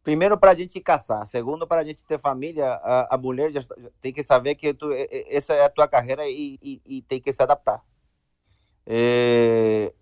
[0.02, 3.60] primeiro para a gente casar, segundo para a gente ter família, a, a mulher já,
[4.00, 7.32] tem que saber que tu, essa é a tua carreira e, e, e tem que
[7.32, 7.82] se adaptar.
[8.86, 9.92] É,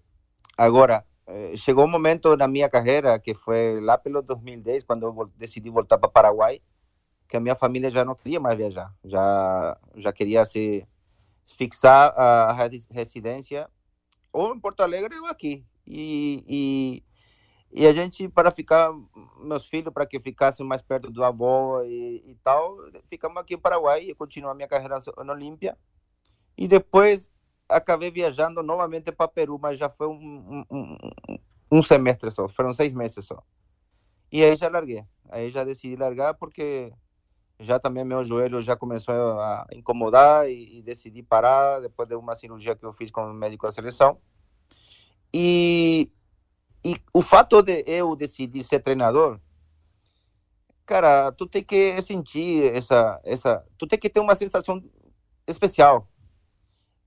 [0.59, 1.07] agora,
[1.57, 5.99] chegou um momento na minha carreira, que foi lá pelo 2010, quando eu decidi voltar
[5.99, 6.61] para Paraguai,
[7.29, 10.87] que a minha família já não queria mais viajar, já já queria se
[11.47, 12.53] fixar a
[12.91, 13.69] residência
[14.33, 15.65] ou em Porto Alegre ou aqui.
[15.87, 18.91] E, e, e a gente, para ficar,
[19.39, 22.77] meus filhos, para que ficassem mais perto do avô e, e tal,
[23.09, 25.77] ficamos aqui em Paraguai e continuo a minha carreira no Olímpia.
[26.57, 27.31] E depois
[27.69, 30.97] acabei viajando novamente para Peru, mas já foi um, um,
[31.71, 33.43] um, semestre só, foram seis meses só.
[34.31, 36.93] E aí já larguei, aí já decidi largar porque
[37.59, 42.35] já também meu joelho já começou a incomodar e, e decidi parar depois de uma
[42.35, 44.19] cirurgia que eu fiz com o médico da seleção.
[45.33, 46.11] E,
[46.85, 49.41] e o fato de eu decidir ser treinador,
[50.85, 54.83] cara, tu tem que sentir essa, essa, tu tem que ter uma sensação
[55.47, 56.09] especial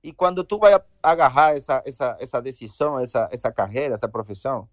[0.03, 4.69] e quando tu vai agarrar essa, essa, essa decisão, essa, essa carreira, essa profissão,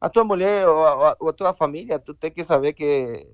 [0.00, 3.26] a tua mulher ou a, ou a tua família, tu tem que saber que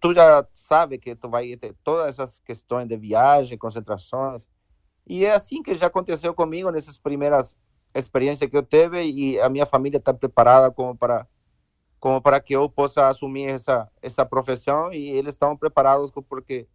[0.00, 4.48] tu já sabe que tu vai ter todas essas questões de viagem, concentrações.
[5.06, 7.56] E é assim que já aconteceu comigo nessas primeiras
[7.94, 11.26] experiências que eu tive e a minha família está preparada como para
[12.00, 16.68] como para que eu possa assumir essa essa profissão e eles estão preparados porque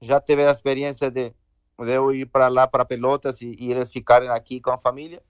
[0.00, 1.32] já teve a experiência de
[1.78, 5.22] de eu ir para lá, para Pelotas e, e, eles ficarem aqui com a família.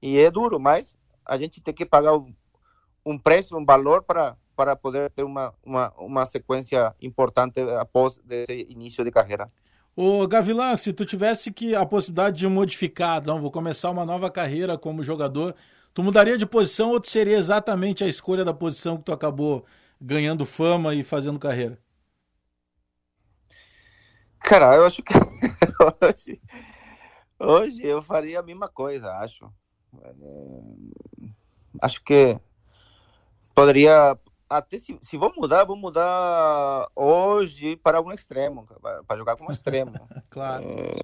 [0.00, 2.34] E é duro, mas a gente tem que pagar um,
[3.04, 8.66] um preço, um valor para para poder ter uma, uma, uma sequência importante após esse
[8.70, 9.50] início de carreira.
[9.96, 14.30] Ô Gavilan, se tu tivesse que a possibilidade de modificar, não, vou começar uma nova
[14.30, 15.54] carreira como jogador,
[15.92, 19.64] tu mudaria de posição ou tu seria exatamente a escolha da posição que tu acabou
[20.00, 21.78] ganhando fama e fazendo carreira?
[24.40, 25.14] Cara, eu acho que
[26.00, 26.40] hoje,
[27.38, 29.52] hoje eu faria a mesma coisa, acho.
[30.02, 30.12] É,
[31.80, 32.38] acho que
[33.54, 38.66] poderia até se, se vou mudar, vou mudar hoje para um extremo,
[39.06, 39.92] para jogar como extremo.
[40.30, 40.64] claro.
[40.64, 40.94] É,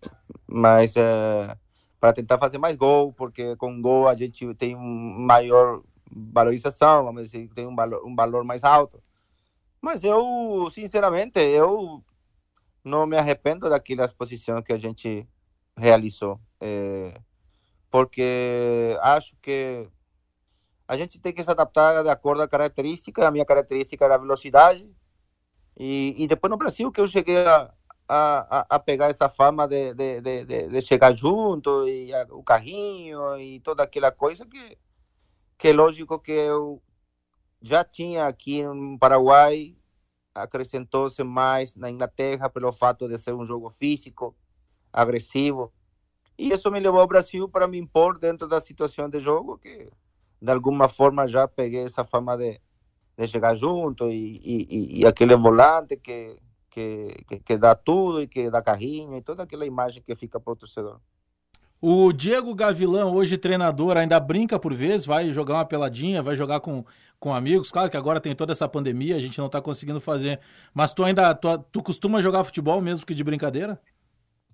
[0.46, 1.56] mas é,
[1.98, 7.48] para tentar fazer mais gol, porque com gol a gente tem maior valorização, vamos dizer,
[7.54, 9.02] tem um valor, um valor mais alto.
[9.80, 12.04] Mas eu, sinceramente, eu
[12.84, 15.28] não me arrependo daquelas posições que a gente
[15.76, 17.14] realizou, é,
[17.90, 19.88] porque acho que
[20.86, 23.26] a gente tem que se adaptar de acordo à característica.
[23.26, 24.90] A minha característica era a velocidade.
[25.76, 27.72] E, e depois no Brasil que eu cheguei a,
[28.08, 33.38] a, a pegar essa fama de, de, de, de chegar junto, e a, o carrinho
[33.38, 34.76] e toda aquela coisa que,
[35.56, 36.82] que é lógico que eu
[37.62, 39.76] já tinha aqui no Paraguai,
[40.42, 44.34] acrescentou-se mais na Inglaterra pelo fato de ser um jogo físico,
[44.92, 45.72] agressivo.
[46.38, 49.90] E isso me levou ao Brasil para me impor dentro da situação de jogo que
[50.40, 52.60] de alguma forma já peguei essa fama de,
[53.16, 56.38] de chegar junto e, e, e aquele volante que,
[56.70, 60.40] que, que, que, dá tudo e que dá carrinho e toda aquela imagem que fica
[60.40, 60.98] para o torcedor.
[61.82, 66.60] O Diego Gavilão, hoje treinador, ainda brinca por vezes, vai jogar uma peladinha, vai jogar
[66.60, 66.84] com,
[67.18, 67.72] com amigos.
[67.72, 70.38] Claro que agora tem toda essa pandemia, a gente não está conseguindo fazer.
[70.74, 73.80] Mas tu ainda tu, tu costuma jogar futebol mesmo que de brincadeira?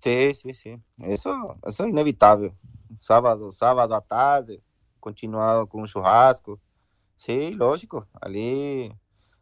[0.01, 0.83] Sim, sim, sim.
[1.03, 1.29] Isso,
[1.67, 2.55] isso é inevitável.
[3.01, 4.63] Sábado, sábado à tarde,
[5.01, 6.61] continuar com o churrasco.
[7.17, 8.07] Sim, lógico.
[8.21, 8.95] Ali,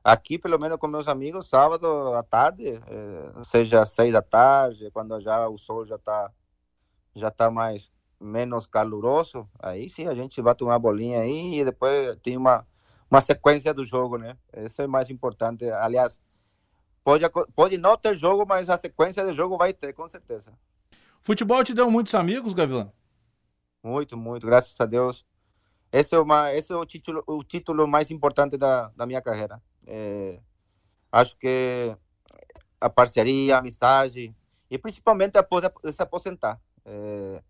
[0.02, 5.20] aqui pelo menos com meus amigos, sábado à tarde, eh, seja seis da tarde, quando
[5.20, 6.30] já o sol já está
[7.14, 12.16] já tá mais menos caloroso, aí sim a gente bate uma bolinha aí e depois
[12.22, 12.66] tem uma
[13.10, 14.36] uma sequência do jogo, né?
[14.56, 15.68] Isso é mais importante.
[15.70, 16.18] Aliás,
[17.04, 17.24] pode
[17.54, 20.52] pode não ter jogo, mas a sequência do jogo vai ter, com certeza.
[21.22, 22.90] Futebol te deu muitos amigos, Gavilã?
[23.82, 25.24] Muito, muito, graças a Deus
[25.94, 29.62] esse é, uma, esse é o, título, o título mais importante da, da minha carreira.
[29.86, 30.40] É,
[31.12, 31.96] acho que
[32.80, 34.34] a parceria, a amizade,
[34.68, 36.60] e principalmente após se aposentar.
[36.84, 37.42] É,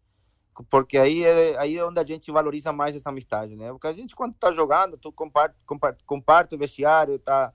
[0.71, 3.71] porque aí é, aí é onde a gente valoriza mais essa amizade, né?
[3.71, 7.53] Porque a gente, quando está jogando, tu comparte, comparte, comparte o vestiário, tá?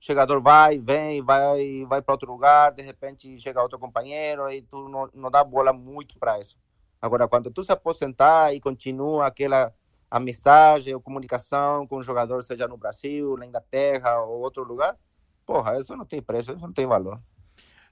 [0.00, 4.62] O jogador vai, vem, vai, vai para outro lugar, de repente chega outro companheiro e
[4.62, 6.56] tu não, não dá bola muito para isso.
[7.00, 9.72] Agora, quando tu se aposentar e continua aquela
[10.08, 14.96] a mensagem ou comunicação com o jogador, seja no Brasil, na Inglaterra ou outro lugar,
[15.44, 17.20] porra, isso não tem preço, isso não tem valor.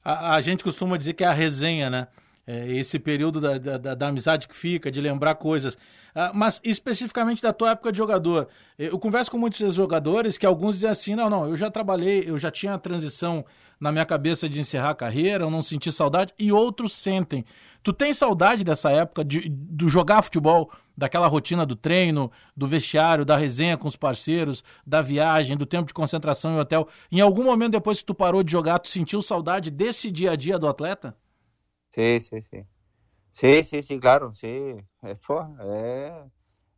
[0.05, 2.09] A, a gente costuma dizer que é a resenha, né?
[2.47, 5.79] É esse período da, da, da, amizade que fica, de lembrar coisas.
[6.15, 10.77] Ah, mas especificamente da tua época de jogador, eu converso com muitos jogadores que alguns
[10.77, 13.45] dizem assim: não, não, eu já trabalhei, eu já tinha a transição
[13.81, 17.45] na minha cabeça de encerrar a carreira, eu não senti saudade, e outros sentem.
[17.83, 23.25] Tu tem saudade dessa época de, do jogar futebol, daquela rotina do treino, do vestiário,
[23.25, 26.89] da resenha com os parceiros, da viagem, do tempo de concentração em hotel?
[27.11, 30.37] Em algum momento depois que tu parou de jogar, tu sentiu saudade desse dia a
[30.37, 31.15] dia do atleta?
[31.95, 32.67] Sim, sim, sim.
[33.33, 34.79] Sim, sim, sim, claro, sim.
[35.03, 35.13] É,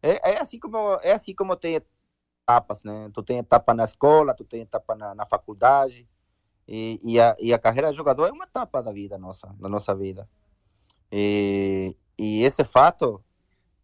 [0.03, 1.77] é, é, é assim como é assim como tem
[2.45, 3.11] etapas, né?
[3.15, 6.09] Tu tem etapa na escola, tu tem etapa na, na faculdade
[6.69, 9.69] e, e, a, e a carreira de jogador é uma etapa da vida nossa, da
[9.69, 10.29] nossa vida.
[11.13, 13.25] E, e esse fato,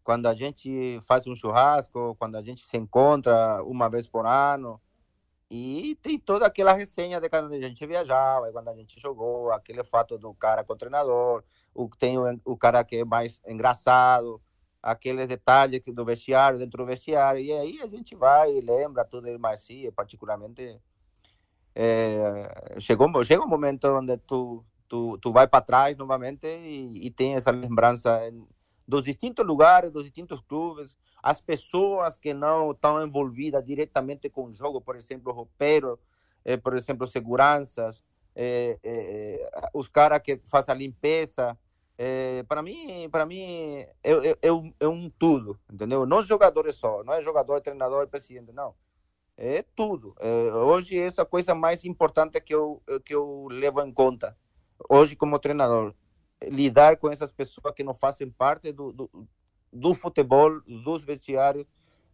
[0.03, 4.81] quando a gente faz um churrasco, quando a gente se encontra uma vez por ano,
[5.55, 9.83] e tem toda aquela resenha de quando a gente viajava, quando a gente jogou, aquele
[9.83, 11.43] fato do cara com o treinador,
[11.75, 14.41] o, tem o, o cara que é mais engraçado,
[14.81, 19.27] aqueles detalhes do vestiário, dentro do vestiário, e aí a gente vai e lembra tudo
[19.37, 20.81] mais assim, particularmente
[21.75, 27.11] é, chegou, chega um momento onde tu tu, tu vai para trás novamente e, e
[27.11, 28.19] tem essa lembrança
[28.87, 34.53] dos distintos lugares, dos distintos clubes, as pessoas que não estão envolvidas diretamente com o
[34.53, 35.97] jogo, por exemplo, roupeiros,
[36.43, 38.03] eh, por exemplo, seguranças,
[38.35, 41.57] eh, eh, os caras que fazem a limpeza.
[42.47, 46.05] para mim, para mim é, é, é, um, é um tudo, entendeu?
[46.05, 48.75] Não jogadores só, não é jogador, treinador, presidente, não.
[49.37, 50.15] É tudo.
[50.65, 54.37] hoje, essa coisa mais importante que eu, que eu levo em conta
[54.89, 55.93] hoje como treinador,
[56.43, 59.27] lidar com essas pessoas que não fazem parte do, do,
[59.73, 61.65] do futebol, dos vestiários,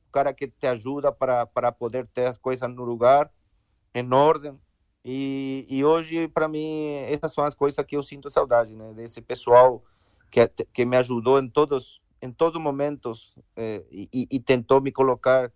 [0.07, 3.31] o cara que te ajuda para, para poder ter as coisas no lugar,
[3.93, 4.59] em ordem.
[5.03, 8.93] E, e hoje, para mim, essas são as coisas que eu sinto saudade, né?
[8.93, 9.83] Desse pessoal
[10.29, 15.49] que, que me ajudou em todos em todos momentos eh, e, e, tentou me colocar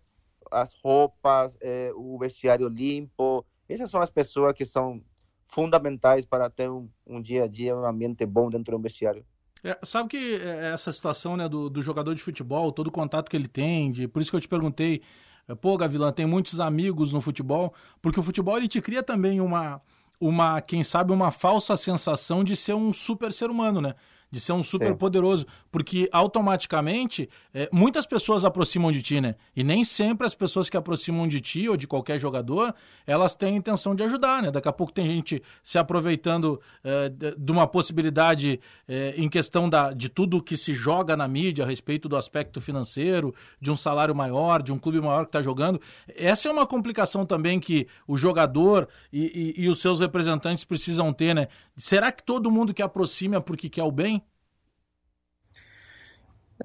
[0.50, 3.46] as roupas, eh, o vestiário limpo.
[3.68, 5.04] Essas são as pessoas que são
[5.46, 9.26] fundamentais para ter um, um dia a dia, um ambiente bom dentro do vestiário.
[9.64, 13.30] É, sabe que é, essa situação né, do, do, jogador de futebol, todo o contato
[13.30, 15.02] que ele tem, de, por isso que eu te perguntei,
[15.48, 19.40] é, pô, Gavilã, tem muitos amigos no futebol, porque o futebol ele te cria também
[19.40, 19.82] uma,
[20.20, 23.96] uma, quem sabe, uma falsa sensação de ser um super ser humano, né?
[24.34, 24.96] De ser um super Sim.
[24.96, 29.36] poderoso, porque automaticamente é, muitas pessoas aproximam de ti, né?
[29.56, 32.74] E nem sempre as pessoas que aproximam de ti ou de qualquer jogador,
[33.06, 34.50] elas têm a intenção de ajudar, né?
[34.50, 39.94] Daqui a pouco tem gente se aproveitando é, de uma possibilidade é, em questão da,
[39.94, 44.16] de tudo que se joga na mídia a respeito do aspecto financeiro, de um salário
[44.16, 45.80] maior, de um clube maior que está jogando.
[46.08, 51.14] Essa é uma complicação também que o jogador e, e, e os seus representantes precisam
[51.14, 51.48] ter, né?
[51.78, 54.23] Será que todo mundo que aproxima é porque quer o bem?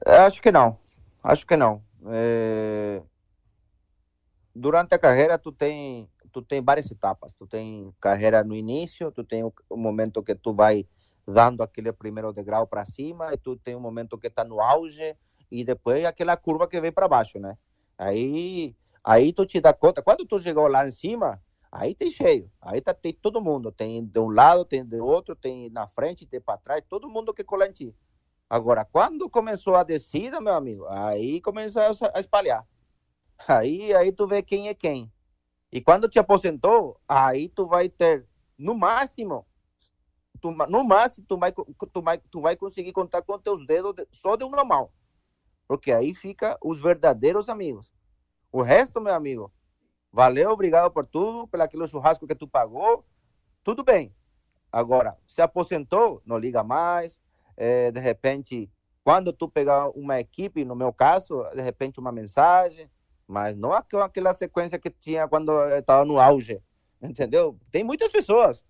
[0.04, 0.78] Acho que não.
[1.22, 1.82] Acho que não.
[2.06, 3.02] É...
[4.54, 7.34] Durante a carreira, tu tem, tu tem várias etapas.
[7.34, 10.86] Tu tem carreira no início, tu tem o, o momento que tu vai
[11.26, 15.14] dando aquele primeiro degrau para cima, e tu tem um momento que está no auge,
[15.50, 17.56] e depois aquela curva que vem para baixo, né?
[17.98, 18.74] Aí,
[19.04, 21.40] aí tu te dá conta, quando tu chegou lá em cima,
[21.70, 25.36] aí tem cheio, aí tá, tem todo mundo, tem de um lado, tem do outro,
[25.36, 27.94] tem na frente, tem para trás, todo mundo que cola em ti.
[28.50, 31.82] Agora, quando começou a descida, meu amigo, aí começou
[32.14, 32.66] a espalhar.
[33.46, 35.12] Aí, aí tu vê quem é quem.
[35.70, 38.26] E quando te aposentou, aí tu vai ter,
[38.56, 39.46] no máximo,
[40.40, 44.08] tu, no máximo, tu vai, tu, vai, tu vai conseguir contar com teus dedos de,
[44.10, 44.90] só de uma mão.
[45.66, 47.92] Porque aí fica os verdadeiros amigos.
[48.50, 49.52] O resto, meu amigo,
[50.10, 53.04] valeu, obrigado por tudo, pelo aquele churrasco que tu pagou,
[53.62, 54.14] tudo bem.
[54.72, 57.20] Agora, se aposentou, não liga mais,
[57.60, 58.70] é, de repente,
[59.02, 62.88] quando tu pegar uma equipe, no meu caso, de repente uma mensagem,
[63.26, 66.62] mas não aquela sequência que tinha quando estava no auge,
[67.02, 67.58] entendeu?
[67.72, 68.64] Tem muitas pessoas,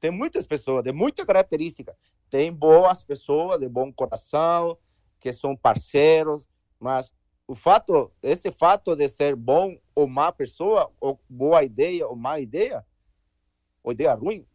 [0.00, 1.94] tem muitas pessoas de muita característica,
[2.30, 4.78] tem boas pessoas de bom coração,
[5.20, 7.12] que são parceiros, mas
[7.46, 12.40] o fato, esse fato de ser bom ou má pessoa, ou boa ideia ou má
[12.40, 12.86] ideia,
[13.82, 14.46] ou ideia ruim,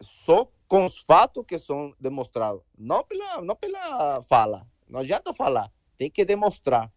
[0.00, 4.64] só com os fatos que são demonstrados, não pela, não pela fala.
[4.88, 5.68] Não adianta falar,
[5.98, 6.92] tem que demonstrar.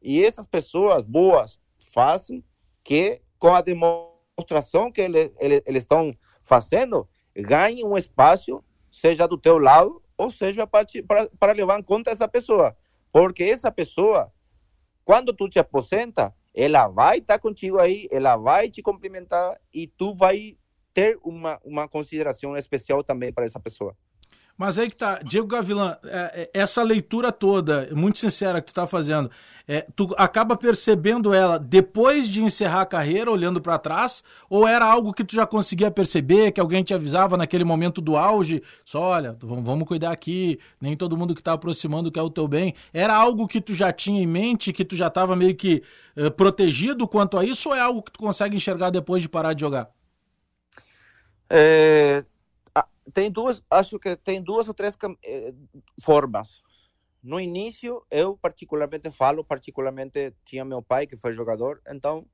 [0.00, 1.58] E essas pessoas boas
[1.92, 2.44] fazem
[2.84, 8.62] que, com a demonstração que eles, eles, eles estão fazendo, ganhem um espaço,
[8.92, 12.76] seja do teu lado, ou seja para levar em conta essa pessoa.
[13.10, 14.32] Porque essa pessoa,
[15.04, 20.14] quando tu te aposenta, ela vai estar contigo aí, ela vai te cumprimentar e tu
[20.14, 20.56] vai
[20.96, 23.94] ter uma, uma consideração especial também para essa pessoa.
[24.56, 28.74] Mas aí que tá, Diego Gavilan, é, é, essa leitura toda, muito sincera que tu
[28.74, 29.30] tá fazendo,
[29.68, 34.86] é, tu acaba percebendo ela depois de encerrar a carreira, olhando para trás, ou era
[34.86, 39.02] algo que tu já conseguia perceber, que alguém te avisava naquele momento do auge, só
[39.02, 42.74] olha, vamos cuidar aqui, nem todo mundo que tá aproximando quer o teu bem.
[42.94, 45.82] Era algo que tu já tinha em mente, que tu já tava meio que
[46.16, 49.52] uh, protegido quanto a isso, ou é algo que tu consegue enxergar depois de parar
[49.52, 49.90] de jogar?
[51.48, 52.24] É,
[53.12, 55.54] tem duas, acho que tem duas ou três é,
[56.02, 56.62] formas.
[57.22, 62.26] No início, eu particularmente falo, particularmente tinha meu pai que foi jogador, então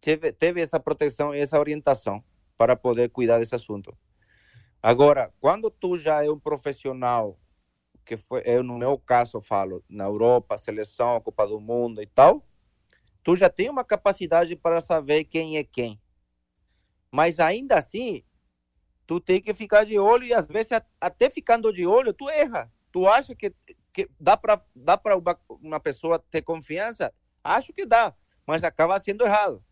[0.00, 2.22] teve, teve essa proteção e essa orientação
[2.56, 3.96] para poder cuidar desse assunto.
[4.82, 7.38] Agora, quando tu já é um profissional,
[8.04, 12.46] que foi, eu no meu caso falo, na Europa, seleção, Copa do Mundo e tal,
[13.22, 16.00] tu já tem uma capacidade para saber quem é quem.
[17.10, 18.22] Mas ainda assim,
[19.06, 22.70] tu tem que ficar de olho e às vezes até ficando de olho tu erra.
[22.90, 23.54] Tu acha que,
[23.92, 27.12] que dá para dá para uma, uma pessoa ter confiança?
[27.44, 28.14] Acho que dá,
[28.46, 29.62] mas acaba sendo errado.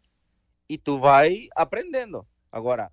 [0.68, 2.26] E tu vai aprendendo.
[2.51, 2.93] Agora,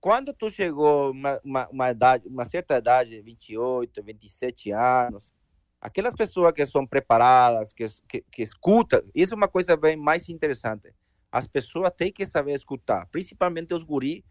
[0.00, 5.32] quando tu chegou uma, uma, uma idade, uma certa idade, 28, 27 anos,
[5.80, 10.28] aquelas pessoas que são preparadas, que, que, que escutam, isso é uma coisa bem mais
[10.28, 10.92] interessante.
[11.30, 14.22] As pessoas têm que saber escutar, principalmente os guris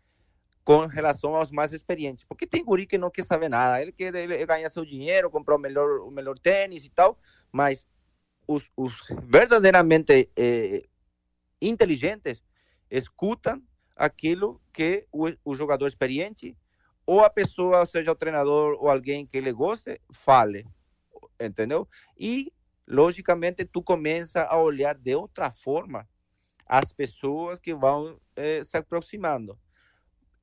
[0.67, 2.25] com relação aos mais experientes.
[2.25, 5.55] Porque tem guri que não quer saber nada, ele quer ele ganhar seu dinheiro, comprar
[5.55, 7.17] o melhor, o melhor tênis e tal,
[7.49, 7.87] mas
[8.45, 10.83] os, os verdadeiramente eh,
[11.61, 12.43] inteligentes
[12.91, 13.63] escutam
[13.95, 16.53] aquilo que o, o jogador experiente
[17.05, 20.67] ou a pessoa, seja o treinador ou alguém que ele goste, fale,
[21.39, 21.87] entendeu?
[22.19, 22.51] E,
[22.85, 26.05] logicamente, tu começa a olhar de outra forma
[26.65, 29.57] as pessoas que vão eh, se aproximando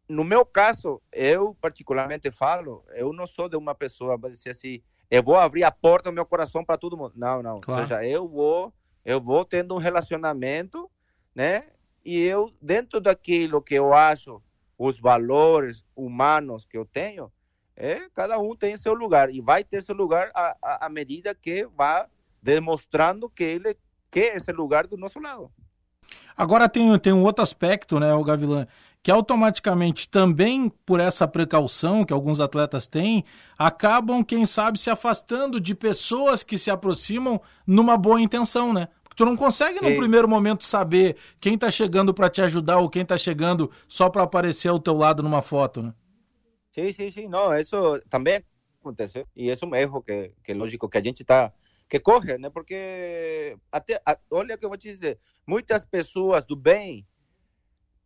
[0.08, 4.82] no meu caso, eu particularmente falo, eu não sou de uma pessoa para dizer assim,
[5.10, 7.12] eu vou abrir a porta do meu coração para todo mundo.
[7.16, 7.60] Não, não.
[7.60, 7.82] Claro.
[7.82, 8.72] Ou seja, eu vou,
[9.04, 10.90] eu vou tendo um relacionamento,
[11.34, 11.66] né?
[12.04, 14.42] E eu, dentro daquilo que eu acho
[14.76, 17.32] os valores humanos que eu tenho,
[17.76, 21.66] é, cada um tem seu lugar e vai ter seu lugar à, à medida que
[21.66, 22.08] vá
[22.42, 23.76] demonstrando que ele
[24.10, 25.50] quer esse lugar do nosso lado.
[26.36, 28.66] Agora tem, tem um outro aspecto, né, o Gavilan,
[29.04, 33.22] que automaticamente também por essa precaução que alguns atletas têm,
[33.58, 38.88] acabam, quem sabe, se afastando de pessoas que se aproximam numa boa intenção, né?
[39.02, 42.88] Porque tu não consegue no primeiro momento saber quem tá chegando para te ajudar ou
[42.88, 45.92] quem tá chegando só para aparecer ao teu lado numa foto, né?
[46.70, 47.28] Sim, sim, sim.
[47.28, 47.76] Não, isso
[48.08, 48.42] também
[48.80, 49.26] acontece.
[49.36, 51.52] E é um erro que, que lógico que a gente está
[51.90, 52.48] que corre, né?
[52.48, 54.00] Porque até
[54.30, 57.06] olha o que eu vou te dizer, muitas pessoas do bem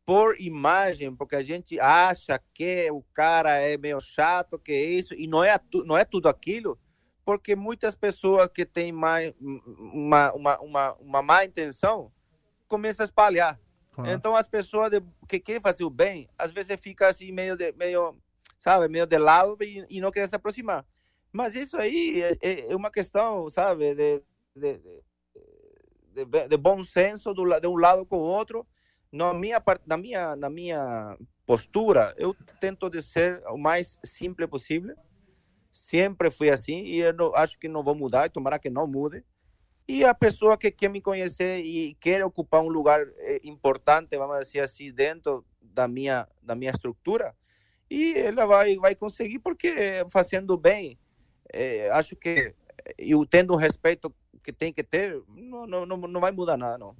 [0.08, 5.26] por imagem, porque a gente acha que o cara é meio chato, que isso e
[5.26, 5.54] não é
[5.84, 6.78] não é tudo aquilo,
[7.26, 12.10] porque muitas pessoas que têm mais uma uma, uma, uma má intenção
[12.66, 13.60] começam a espalhar.
[13.92, 14.10] Claro.
[14.10, 17.70] Então as pessoas de, que querem fazer o bem, às vezes fica assim meio de
[17.72, 18.16] meio,
[18.58, 20.86] sabe, meio de lado e, e não querem se aproximar.
[21.30, 24.22] Mas isso aí é, é, é uma questão, sabe, de,
[24.56, 24.80] de,
[26.14, 28.66] de, de bom senso do, de um lado com o outro.
[29.10, 34.94] Na minha, na, minha, na minha postura, eu tento de ser o mais simples possível.
[35.70, 38.86] Sempre fui assim e eu não, acho que não vou mudar, e tomara que não
[38.86, 39.24] mude.
[39.86, 44.46] E a pessoa que quer me conhecer e quer ocupar um lugar eh, importante, vamos
[44.46, 47.34] dizer assim, dentro da minha, da minha estrutura,
[47.90, 50.98] e ela vai, vai conseguir, porque fazendo bem,
[51.50, 52.54] é, acho que
[52.98, 56.94] eu tendo o respeito que tem que ter, não, não, não vai mudar nada, não.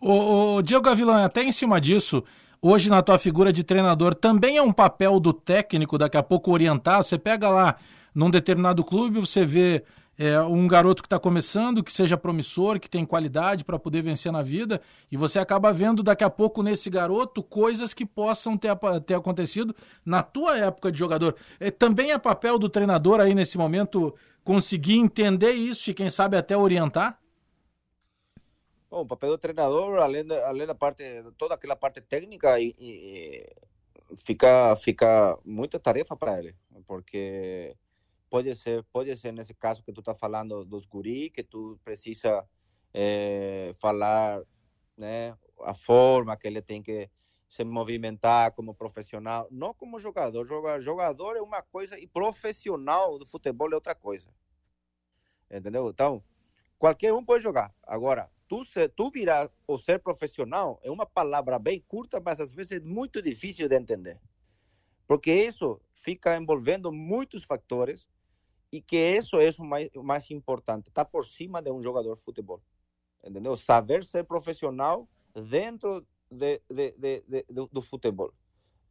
[0.00, 2.22] O, o Diego Gavilan, até em cima disso,
[2.60, 6.52] hoje na tua figura de treinador, também é um papel do técnico daqui a pouco
[6.52, 7.02] orientar.
[7.02, 7.76] Você pega lá
[8.14, 9.84] num determinado clube, você vê
[10.18, 14.32] é, um garoto que está começando, que seja promissor, que tem qualidade para poder vencer
[14.32, 14.80] na vida,
[15.12, 18.74] e você acaba vendo daqui a pouco nesse garoto coisas que possam ter,
[19.04, 19.74] ter acontecido
[20.04, 21.36] na tua época de jogador.
[21.60, 26.36] É, também é papel do treinador aí nesse momento conseguir entender isso e quem sabe
[26.36, 27.18] até orientar?
[29.00, 31.04] O papel do treinador, além da, além da parte,
[31.36, 33.46] toda aquela parte técnica, e, e
[34.24, 37.76] fica, fica muita tarefa para ele, porque
[38.28, 42.44] pode ser pode ser nesse caso que tu está falando dos guri que tu precisa
[42.92, 44.42] é, falar
[44.96, 47.08] né a forma que ele tem que
[47.48, 50.44] se movimentar como profissional não como jogador
[50.80, 54.28] jogador é uma coisa e profissional do futebol é outra coisa
[55.50, 55.88] entendeu?
[55.88, 56.22] Então
[56.78, 61.58] qualquer um pode jogar agora tu se, tu virar ou ser profissional é uma palavra
[61.58, 64.20] bem curta mas às vezes é muito difícil de entender
[65.06, 68.08] porque isso fica envolvendo muitos fatores
[68.72, 72.22] e que isso é o mais, mais importante, está por cima de um jogador de
[72.22, 72.60] futebol,
[73.24, 73.56] entendeu?
[73.56, 78.32] Saber ser profissional dentro de, de, de, do, do, futebol,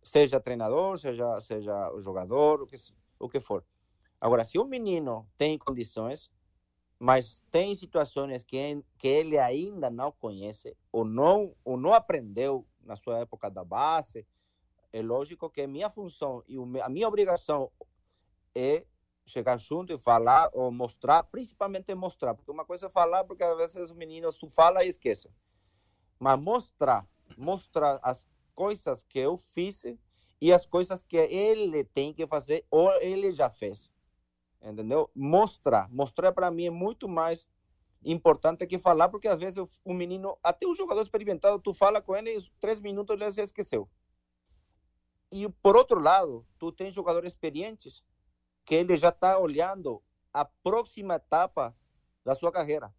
[0.01, 2.77] seja treinador, seja seja jogador, o que
[3.19, 3.65] o que for.
[4.19, 6.31] Agora, se um menino tem condições,
[6.99, 12.95] mas tem situações que, que ele ainda não conhece ou não ou não aprendeu na
[12.95, 14.25] sua época da base,
[14.93, 17.71] é lógico que minha função e a minha obrigação
[18.53, 18.85] é
[19.25, 23.57] chegar junto e falar ou mostrar, principalmente mostrar, porque uma coisa é falar, porque às
[23.57, 25.29] vezes os meninos tu fala e esquece.
[26.19, 27.05] Mas mostrar,
[27.37, 29.83] mostrar as coisas que eu fiz
[30.39, 33.91] e as coisas que ele tem que fazer ou ele já fez.
[34.65, 35.11] Entendeu?
[35.15, 37.47] Mostrar, mostrar para mim é muito mais
[38.03, 42.15] importante que falar, porque às vezes o menino, até um jogador experimentado, tu fala com
[42.15, 43.87] ele e três minutos ele já esqueceu.
[45.31, 48.03] E por outro lado, tu tem jogadores experientes
[48.63, 50.01] que ele já está olhando
[50.33, 51.75] a próxima etapa
[52.23, 52.93] da sua carreira.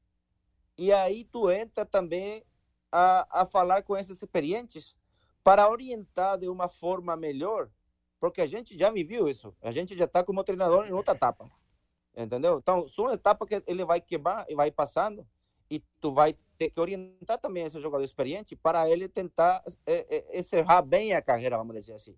[0.78, 2.44] E aí tu entra também
[2.92, 4.94] a, a falar com esses experientes
[5.42, 7.70] para orientar de uma forma melhor,
[8.26, 9.54] porque a gente já viveu isso.
[9.62, 11.48] A gente já está como treinador em outra etapa.
[12.16, 12.58] Entendeu?
[12.58, 15.26] Então, são etapas que ele vai quebrar e vai passando
[15.70, 20.38] e tu vai ter que orientar também esse jogador experiente para ele tentar é, é,
[20.38, 22.16] encerrar bem a carreira, vamos dizer assim.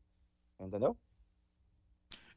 [0.59, 0.97] Entendeu?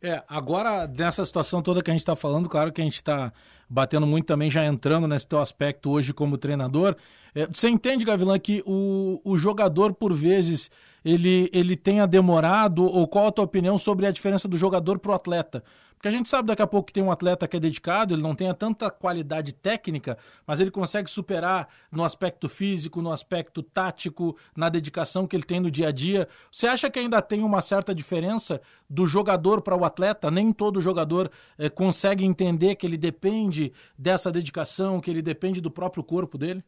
[0.01, 3.31] É, agora, nessa situação toda que a gente está falando, claro que a gente está
[3.69, 6.95] batendo muito também, já entrando nesse teu aspecto hoje como treinador.
[7.35, 10.71] É, você entende, Gavilã, que o, o jogador, por vezes,
[11.03, 15.11] ele, ele tenha demorado, ou qual a tua opinião sobre a diferença do jogador para
[15.11, 15.63] o atleta?
[16.01, 18.23] Porque a gente sabe daqui a pouco que tem um atleta que é dedicado, ele
[18.23, 24.35] não tem tanta qualidade técnica, mas ele consegue superar no aspecto físico, no aspecto tático,
[24.57, 26.27] na dedicação que ele tem no dia a dia.
[26.51, 30.31] Você acha que ainda tem uma certa diferença do jogador para o atleta?
[30.31, 35.69] Nem todo jogador eh, consegue entender que ele depende dessa dedicação, que ele depende do
[35.69, 36.63] próprio corpo dele?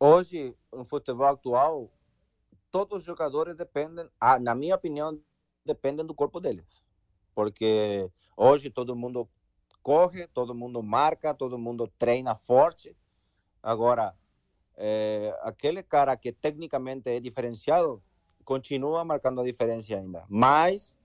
[0.00, 1.90] Hoje, no futebol atual,
[2.70, 5.20] todos os jogadores dependem, ah, na minha opinião,
[5.64, 6.66] dependem do corpo deles.
[7.34, 9.28] Porque hoje todo mundo
[9.82, 12.96] corre, todo mundo marca, todo mundo treina forte.
[13.62, 14.14] Agora,
[14.76, 18.02] é, aquele cara que tecnicamente é diferenciado
[18.44, 20.24] continua marcando a diferença ainda.
[20.28, 20.96] Mas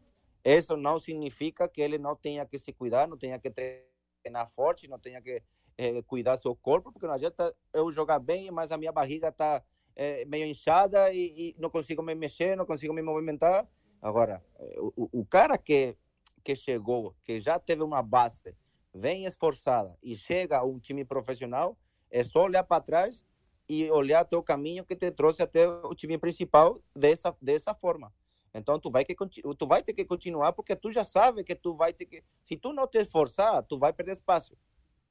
[0.43, 4.87] isso não significa que ele não tenha que se cuidar, não tenha que treinar forte,
[4.87, 5.41] não tenha que
[5.77, 9.63] é, cuidar seu corpo, porque não adianta eu jogar bem, mas a minha barriga está
[9.95, 13.67] é, meio inchada e, e, não consigo me mexer, não consigo me movimentar.
[14.01, 14.43] Agora,
[14.77, 15.95] o, o cara que,
[16.43, 18.55] que chegou, que já teve uma base,
[18.93, 21.77] vem esforçada e chega a um time profissional,
[22.09, 23.23] é só olhar para trás
[23.69, 28.13] e olhar o caminho que te trouxe até o time principal dessa dessa forma.
[28.53, 31.73] Então tu vai que tu vai ter que continuar porque tu já sabe que tu
[31.73, 34.57] vai ter que se tu não te esforçar, tu vai perder espaço.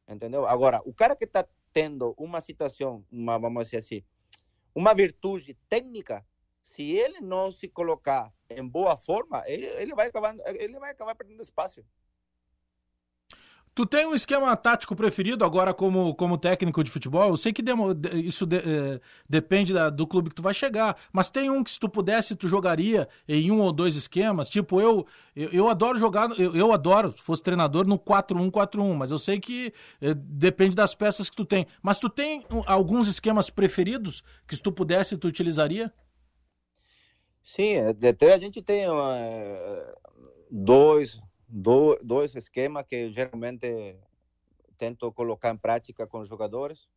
[0.06, 0.46] Entendeu?
[0.46, 4.02] Agora, o cara que está tendo uma situação, uma vamos dizer assim,
[4.74, 6.24] uma virtude técnica,
[6.62, 11.14] se ele não se colocar em boa forma, ele, ele vai acabar ele vai acabar
[11.14, 11.84] perdendo espaço.
[13.80, 17.30] Tu tem um esquema tático preferido agora como, como técnico de futebol?
[17.30, 20.98] Eu sei que demo, isso de, é, depende da, do clube que tu vai chegar,
[21.10, 24.50] mas tem um que se tu pudesse, tu jogaria em um ou dois esquemas?
[24.50, 29.12] Tipo, eu eu, eu adoro jogar, eu, eu, adoro, se fosse treinador, no 4-1-4-1, mas
[29.12, 31.66] eu sei que é, depende das peças que tu tem.
[31.82, 35.90] Mas tu tem alguns esquemas preferidos que se tu pudesse, tu utilizaria?
[37.42, 39.16] Sim, até a gente tem uma,
[40.50, 41.18] dois
[41.50, 43.96] do, dois esquemas que geralmente
[44.78, 46.88] tento colocar em prática com os jogadores.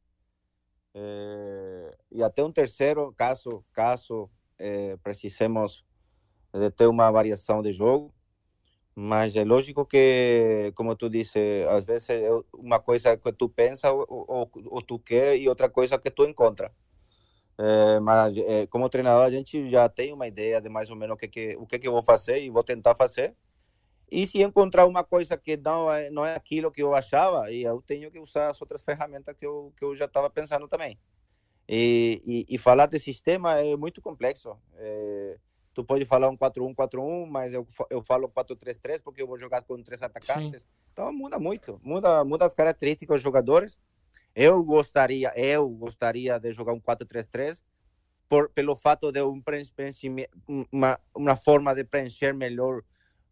[0.94, 4.30] É, e até um terceiro, caso, caso
[4.60, 5.84] é, precisemos
[6.54, 8.14] de ter uma variação de jogo.
[8.96, 13.92] Mas é lógico que, como tu disse, às vezes é uma coisa que tu pensa
[13.92, 16.72] ou, ou, ou tu quer e outra coisa que tu encontra.
[17.58, 18.36] É, mas
[18.70, 21.56] como treinador a gente já tem uma ideia de mais ou menos o que, que,
[21.58, 23.36] o que, que eu vou fazer e vou tentar fazer.
[24.14, 27.64] E se encontrar uma coisa que não é, não é aquilo que eu achava, e
[27.64, 31.00] eu tenho que usar as outras ferramentas que eu, que eu já estava pensando também.
[31.68, 34.56] E, e, e, falar de sistema é muito complexo.
[34.76, 35.40] É,
[35.74, 39.82] tu pode falar um 4-1-4-1, mas eu, eu falo 4-3-3 porque eu vou jogar com
[39.82, 40.62] três atacantes.
[40.62, 40.70] Sim.
[40.92, 43.80] Então muda muito, muda, muda as características dos jogadores.
[44.36, 47.60] Eu gostaria, eu gostaria de jogar um 4-3-3
[48.30, 49.42] por, pelo fato de um
[50.72, 52.84] uma, uma forma de preencher melhor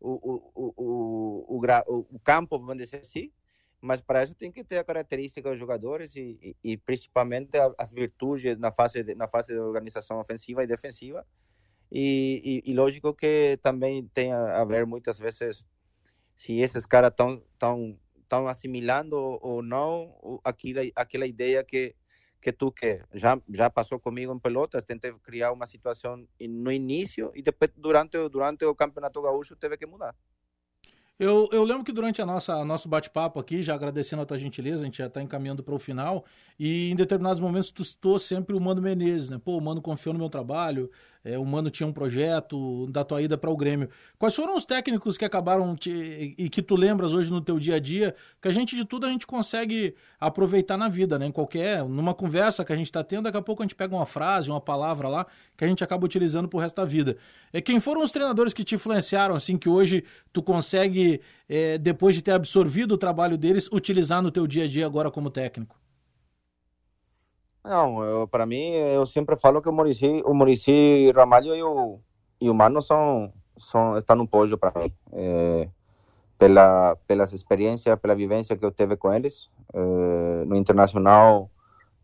[0.01, 3.31] o, o, o, o, o campo, vamos dizer assim,
[3.79, 7.91] mas para isso tem que ter a característica dos jogadores e, e, e principalmente as
[7.91, 11.25] virtudes na fase de, na fase de organização ofensiva e defensiva.
[11.91, 15.65] E, e, lógico que também tem a, a, ver muitas vezes
[16.35, 17.99] se esses caras estão tão,
[18.29, 21.93] tão assimilando ou não aquela aquela ideia que
[22.41, 27.31] que tu que já já passou comigo em Pelotas, tentei criar uma situação no início
[27.35, 30.15] e depois durante durante o Campeonato Gaúcho teve que mudar.
[31.19, 34.81] Eu, eu lembro que durante a nossa nosso bate-papo aqui, já agradecendo a tua gentileza,
[34.81, 36.25] a gente já está encaminhando para o final,
[36.57, 39.37] e em determinados momentos tu citou sempre o Mano Menezes, né?
[39.37, 40.89] Pô, o Mano confiou no meu trabalho,
[41.23, 43.89] é, o Mano tinha um projeto da tua ida para o Grêmio.
[44.17, 47.75] Quais foram os técnicos que acabaram te, e que tu lembras hoje no teu dia
[47.75, 51.27] a dia, que a gente de tudo a gente consegue aproveitar na vida, né?
[51.27, 53.95] Em qualquer, numa conversa que a gente está tendo, daqui a pouco a gente pega
[53.95, 57.17] uma frase, uma palavra lá, que a gente acaba utilizando pro resto da vida.
[57.53, 60.03] É, quem foram os treinadores que te influenciaram, assim, que hoje
[60.33, 64.67] tu consegue, é, depois de ter absorvido o trabalho deles, utilizar no teu dia a
[64.67, 65.80] dia agora como técnico?
[67.63, 71.99] Não, para mim, eu sempre falo que o Murici, o Murici Ramalho e o,
[72.39, 74.91] e o Mano são, são, estão no pódio para mim.
[75.13, 75.69] É,
[76.39, 79.51] pela, pelas experiências, pela vivência que eu teve com eles.
[79.73, 81.51] É, no Internacional,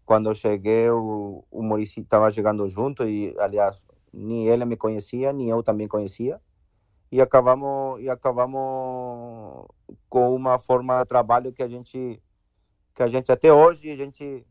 [0.06, 3.84] quando eu cheguei, o, o Murici estava chegando junto e, aliás,
[4.14, 6.40] nem ele me conhecia, nem eu também conhecia.
[7.12, 9.66] E acabamos, e acabamos
[10.08, 12.22] com uma forma de trabalho que a gente,
[12.94, 14.46] que a gente até hoje, a gente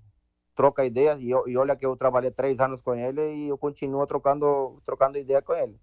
[0.57, 4.05] troca ideias e, e olha que eu trabalhei três anos com ele e eu continuo
[4.07, 5.79] trocando trocando ideia com ele.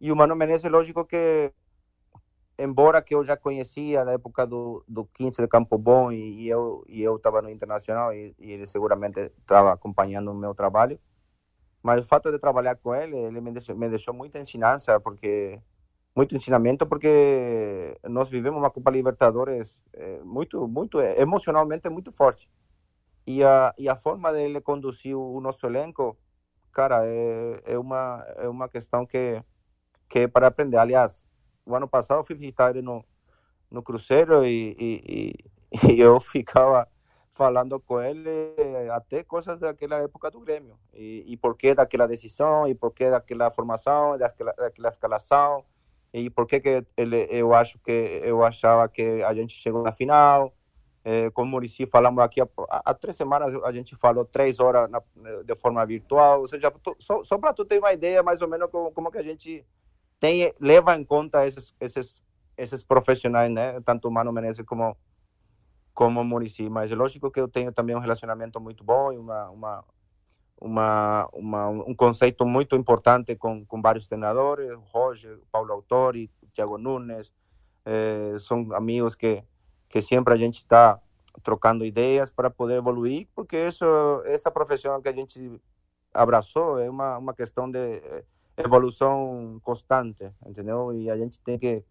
[0.00, 1.52] E o Mano Menezes, lógico que,
[2.58, 6.48] embora que eu já conhecia da época do, do 15 de Campo Bom e, e
[6.48, 10.98] eu e eu estava no Internacional e, e ele seguramente estava acompanhando o meu trabalho,
[11.82, 15.60] mas o fato de trabalhar com ele, ele me deixou, me deixou muita ensinança, porque
[16.16, 22.48] muito ensinamento, porque nós vivemos uma Copa Libertadores é, muito, muito emocionalmente muito forte.
[23.26, 26.16] E a, e a forma dele conduzir o nosso elenco,
[26.72, 29.42] cara, é, é, uma, é uma questão que,
[30.08, 30.76] que é para aprender.
[30.76, 31.24] Aliás,
[31.64, 33.04] o ano passado eu fui visitar ele no,
[33.70, 35.34] no Cruzeiro e, e,
[35.72, 36.86] e, e eu ficava,
[37.34, 38.54] falando com ele
[38.92, 43.10] até coisas daquela época do Grêmio e, e por que daquela decisão e por que
[43.10, 45.64] daquela formação, daquela, daquela escalação
[46.12, 49.90] e por que que ele, eu acho que eu achava que a gente chegou na
[49.90, 50.54] final.
[51.06, 54.90] É, com o Murici falamos aqui há, há, três semanas a gente falou três horas
[54.90, 55.02] na,
[55.44, 58.70] de forma virtual, ou seja, só, só para tu ter uma ideia mais ou menos
[58.70, 59.66] como, como que a gente
[60.18, 62.24] tem leva em conta esses esses
[62.56, 63.80] esses profissionais, né?
[63.82, 64.96] Tanto Mano Menezes como
[65.92, 69.48] como Murici, mas é lógico que eu tenho também um relacionamento muito bom e uma,
[69.50, 69.84] uma,
[70.60, 77.32] uma, uma um conceito muito importante com, com vários treinadores, Roger, Paulo Autori, Thiago Nunes,
[77.84, 79.44] eh, são amigos que,
[79.94, 81.00] que sempre a gente está
[81.40, 83.84] trocando ideias para poder evoluir, porque isso,
[84.24, 85.62] essa profissão que a gente
[86.12, 88.24] abraçou é uma, uma questão de eh,
[88.56, 90.92] evolução constante, entendeu?
[90.92, 91.84] E a gente tem que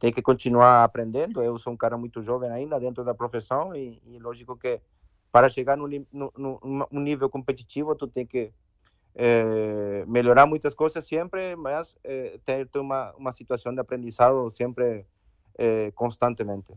[0.00, 1.40] tem que continuar aprendendo.
[1.40, 4.80] Eu sou um cara muito jovem ainda dentro da profissão e, e lógico que
[5.30, 8.52] para chegar no, no, nível competitivo tu tem que
[9.14, 15.06] é, melhorar muitas coisas sempre, mas é, ter uma, uma situação de aprendizado sempre
[15.56, 16.74] é, constantemente.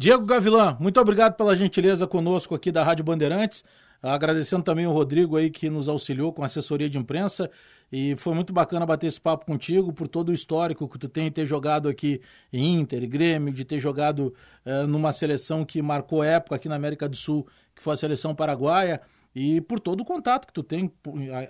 [0.00, 3.64] Diego Gavilã, muito obrigado pela gentileza conosco aqui da Rádio Bandeirantes.
[4.00, 7.50] Agradecendo também o Rodrigo aí que nos auxiliou com assessoria de imprensa
[7.90, 11.24] e foi muito bacana bater esse papo contigo por todo o histórico que tu tem
[11.24, 12.20] de ter jogado aqui
[12.52, 14.32] em Inter, Grêmio, de ter jogado
[14.64, 17.44] uh, numa seleção que marcou época aqui na América do Sul,
[17.74, 19.00] que foi a seleção paraguaia,
[19.34, 20.92] e por todo o contato que tu tem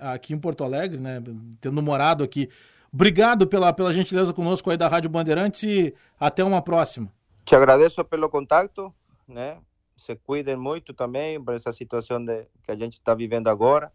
[0.01, 1.23] aqui em Porto Alegre, né,
[1.61, 2.49] tendo morado aqui.
[2.91, 7.13] Obrigado pela, pela gentileza conosco aí da Rádio Bandeirantes e até uma próxima.
[7.49, 8.93] Te agradeço pelo contato,
[9.27, 9.57] né?
[9.97, 13.91] se cuidem muito também por essa situação de, que a gente está vivendo agora.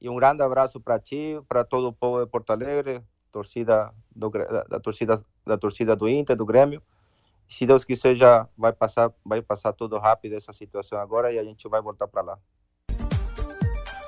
[0.00, 4.30] E um grande abraço para ti, para todo o povo de Porto Alegre, torcida do,
[4.30, 6.80] da, da, torcida da torcida do Inter, do Grêmio.
[7.48, 11.42] Se Deus quiser, já vai passar, vai passar tudo rápido essa situação agora e a
[11.42, 12.38] gente vai voltar para lá.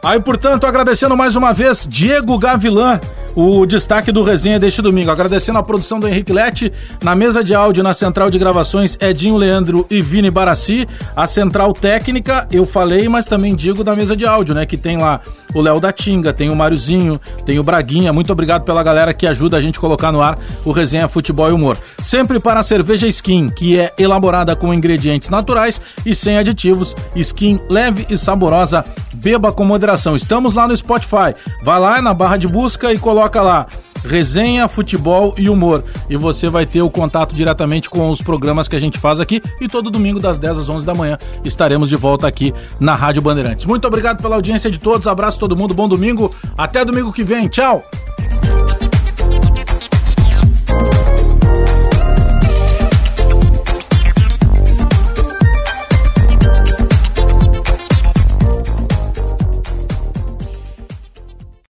[0.05, 3.01] Aí, portanto, agradecendo mais uma vez Diego Gavilan
[3.37, 5.11] o destaque do resenha deste domingo.
[5.11, 6.73] Agradecendo a produção do Henrique Lete,
[7.05, 10.89] na mesa de áudio, na central de gravações, Edinho Leandro e Vini Barassi.
[11.15, 14.65] A central técnica, eu falei, mas também digo da mesa de áudio, né?
[14.65, 15.21] Que tem lá
[15.55, 18.13] o Léo da Tinga, tem o Máriozinho, tem o Braguinha.
[18.13, 21.51] Muito obrigado pela galera que ajuda a gente a colocar no ar o resenha Futebol
[21.51, 21.77] e Humor.
[22.03, 26.97] Sempre para a cerveja Skin, que é elaborada com ingredientes naturais e sem aditivos.
[27.15, 28.85] Skin leve e saborosa.
[29.15, 30.15] Beba com moderação.
[30.15, 31.35] Estamos lá no Spotify.
[31.63, 33.67] Vai lá na barra de busca e coloca coloca lá
[34.05, 35.83] resenha, futebol e humor.
[36.09, 39.43] E você vai ter o contato diretamente com os programas que a gente faz aqui.
[39.61, 43.21] E todo domingo, das 10 às 11 da manhã, estaremos de volta aqui na Rádio
[43.23, 43.65] Bandeirantes.
[43.65, 45.07] Muito obrigado pela audiência de todos.
[45.07, 45.75] Abraço todo mundo.
[45.75, 46.33] Bom domingo.
[46.57, 47.49] Até domingo que vem.
[47.49, 47.83] Tchau.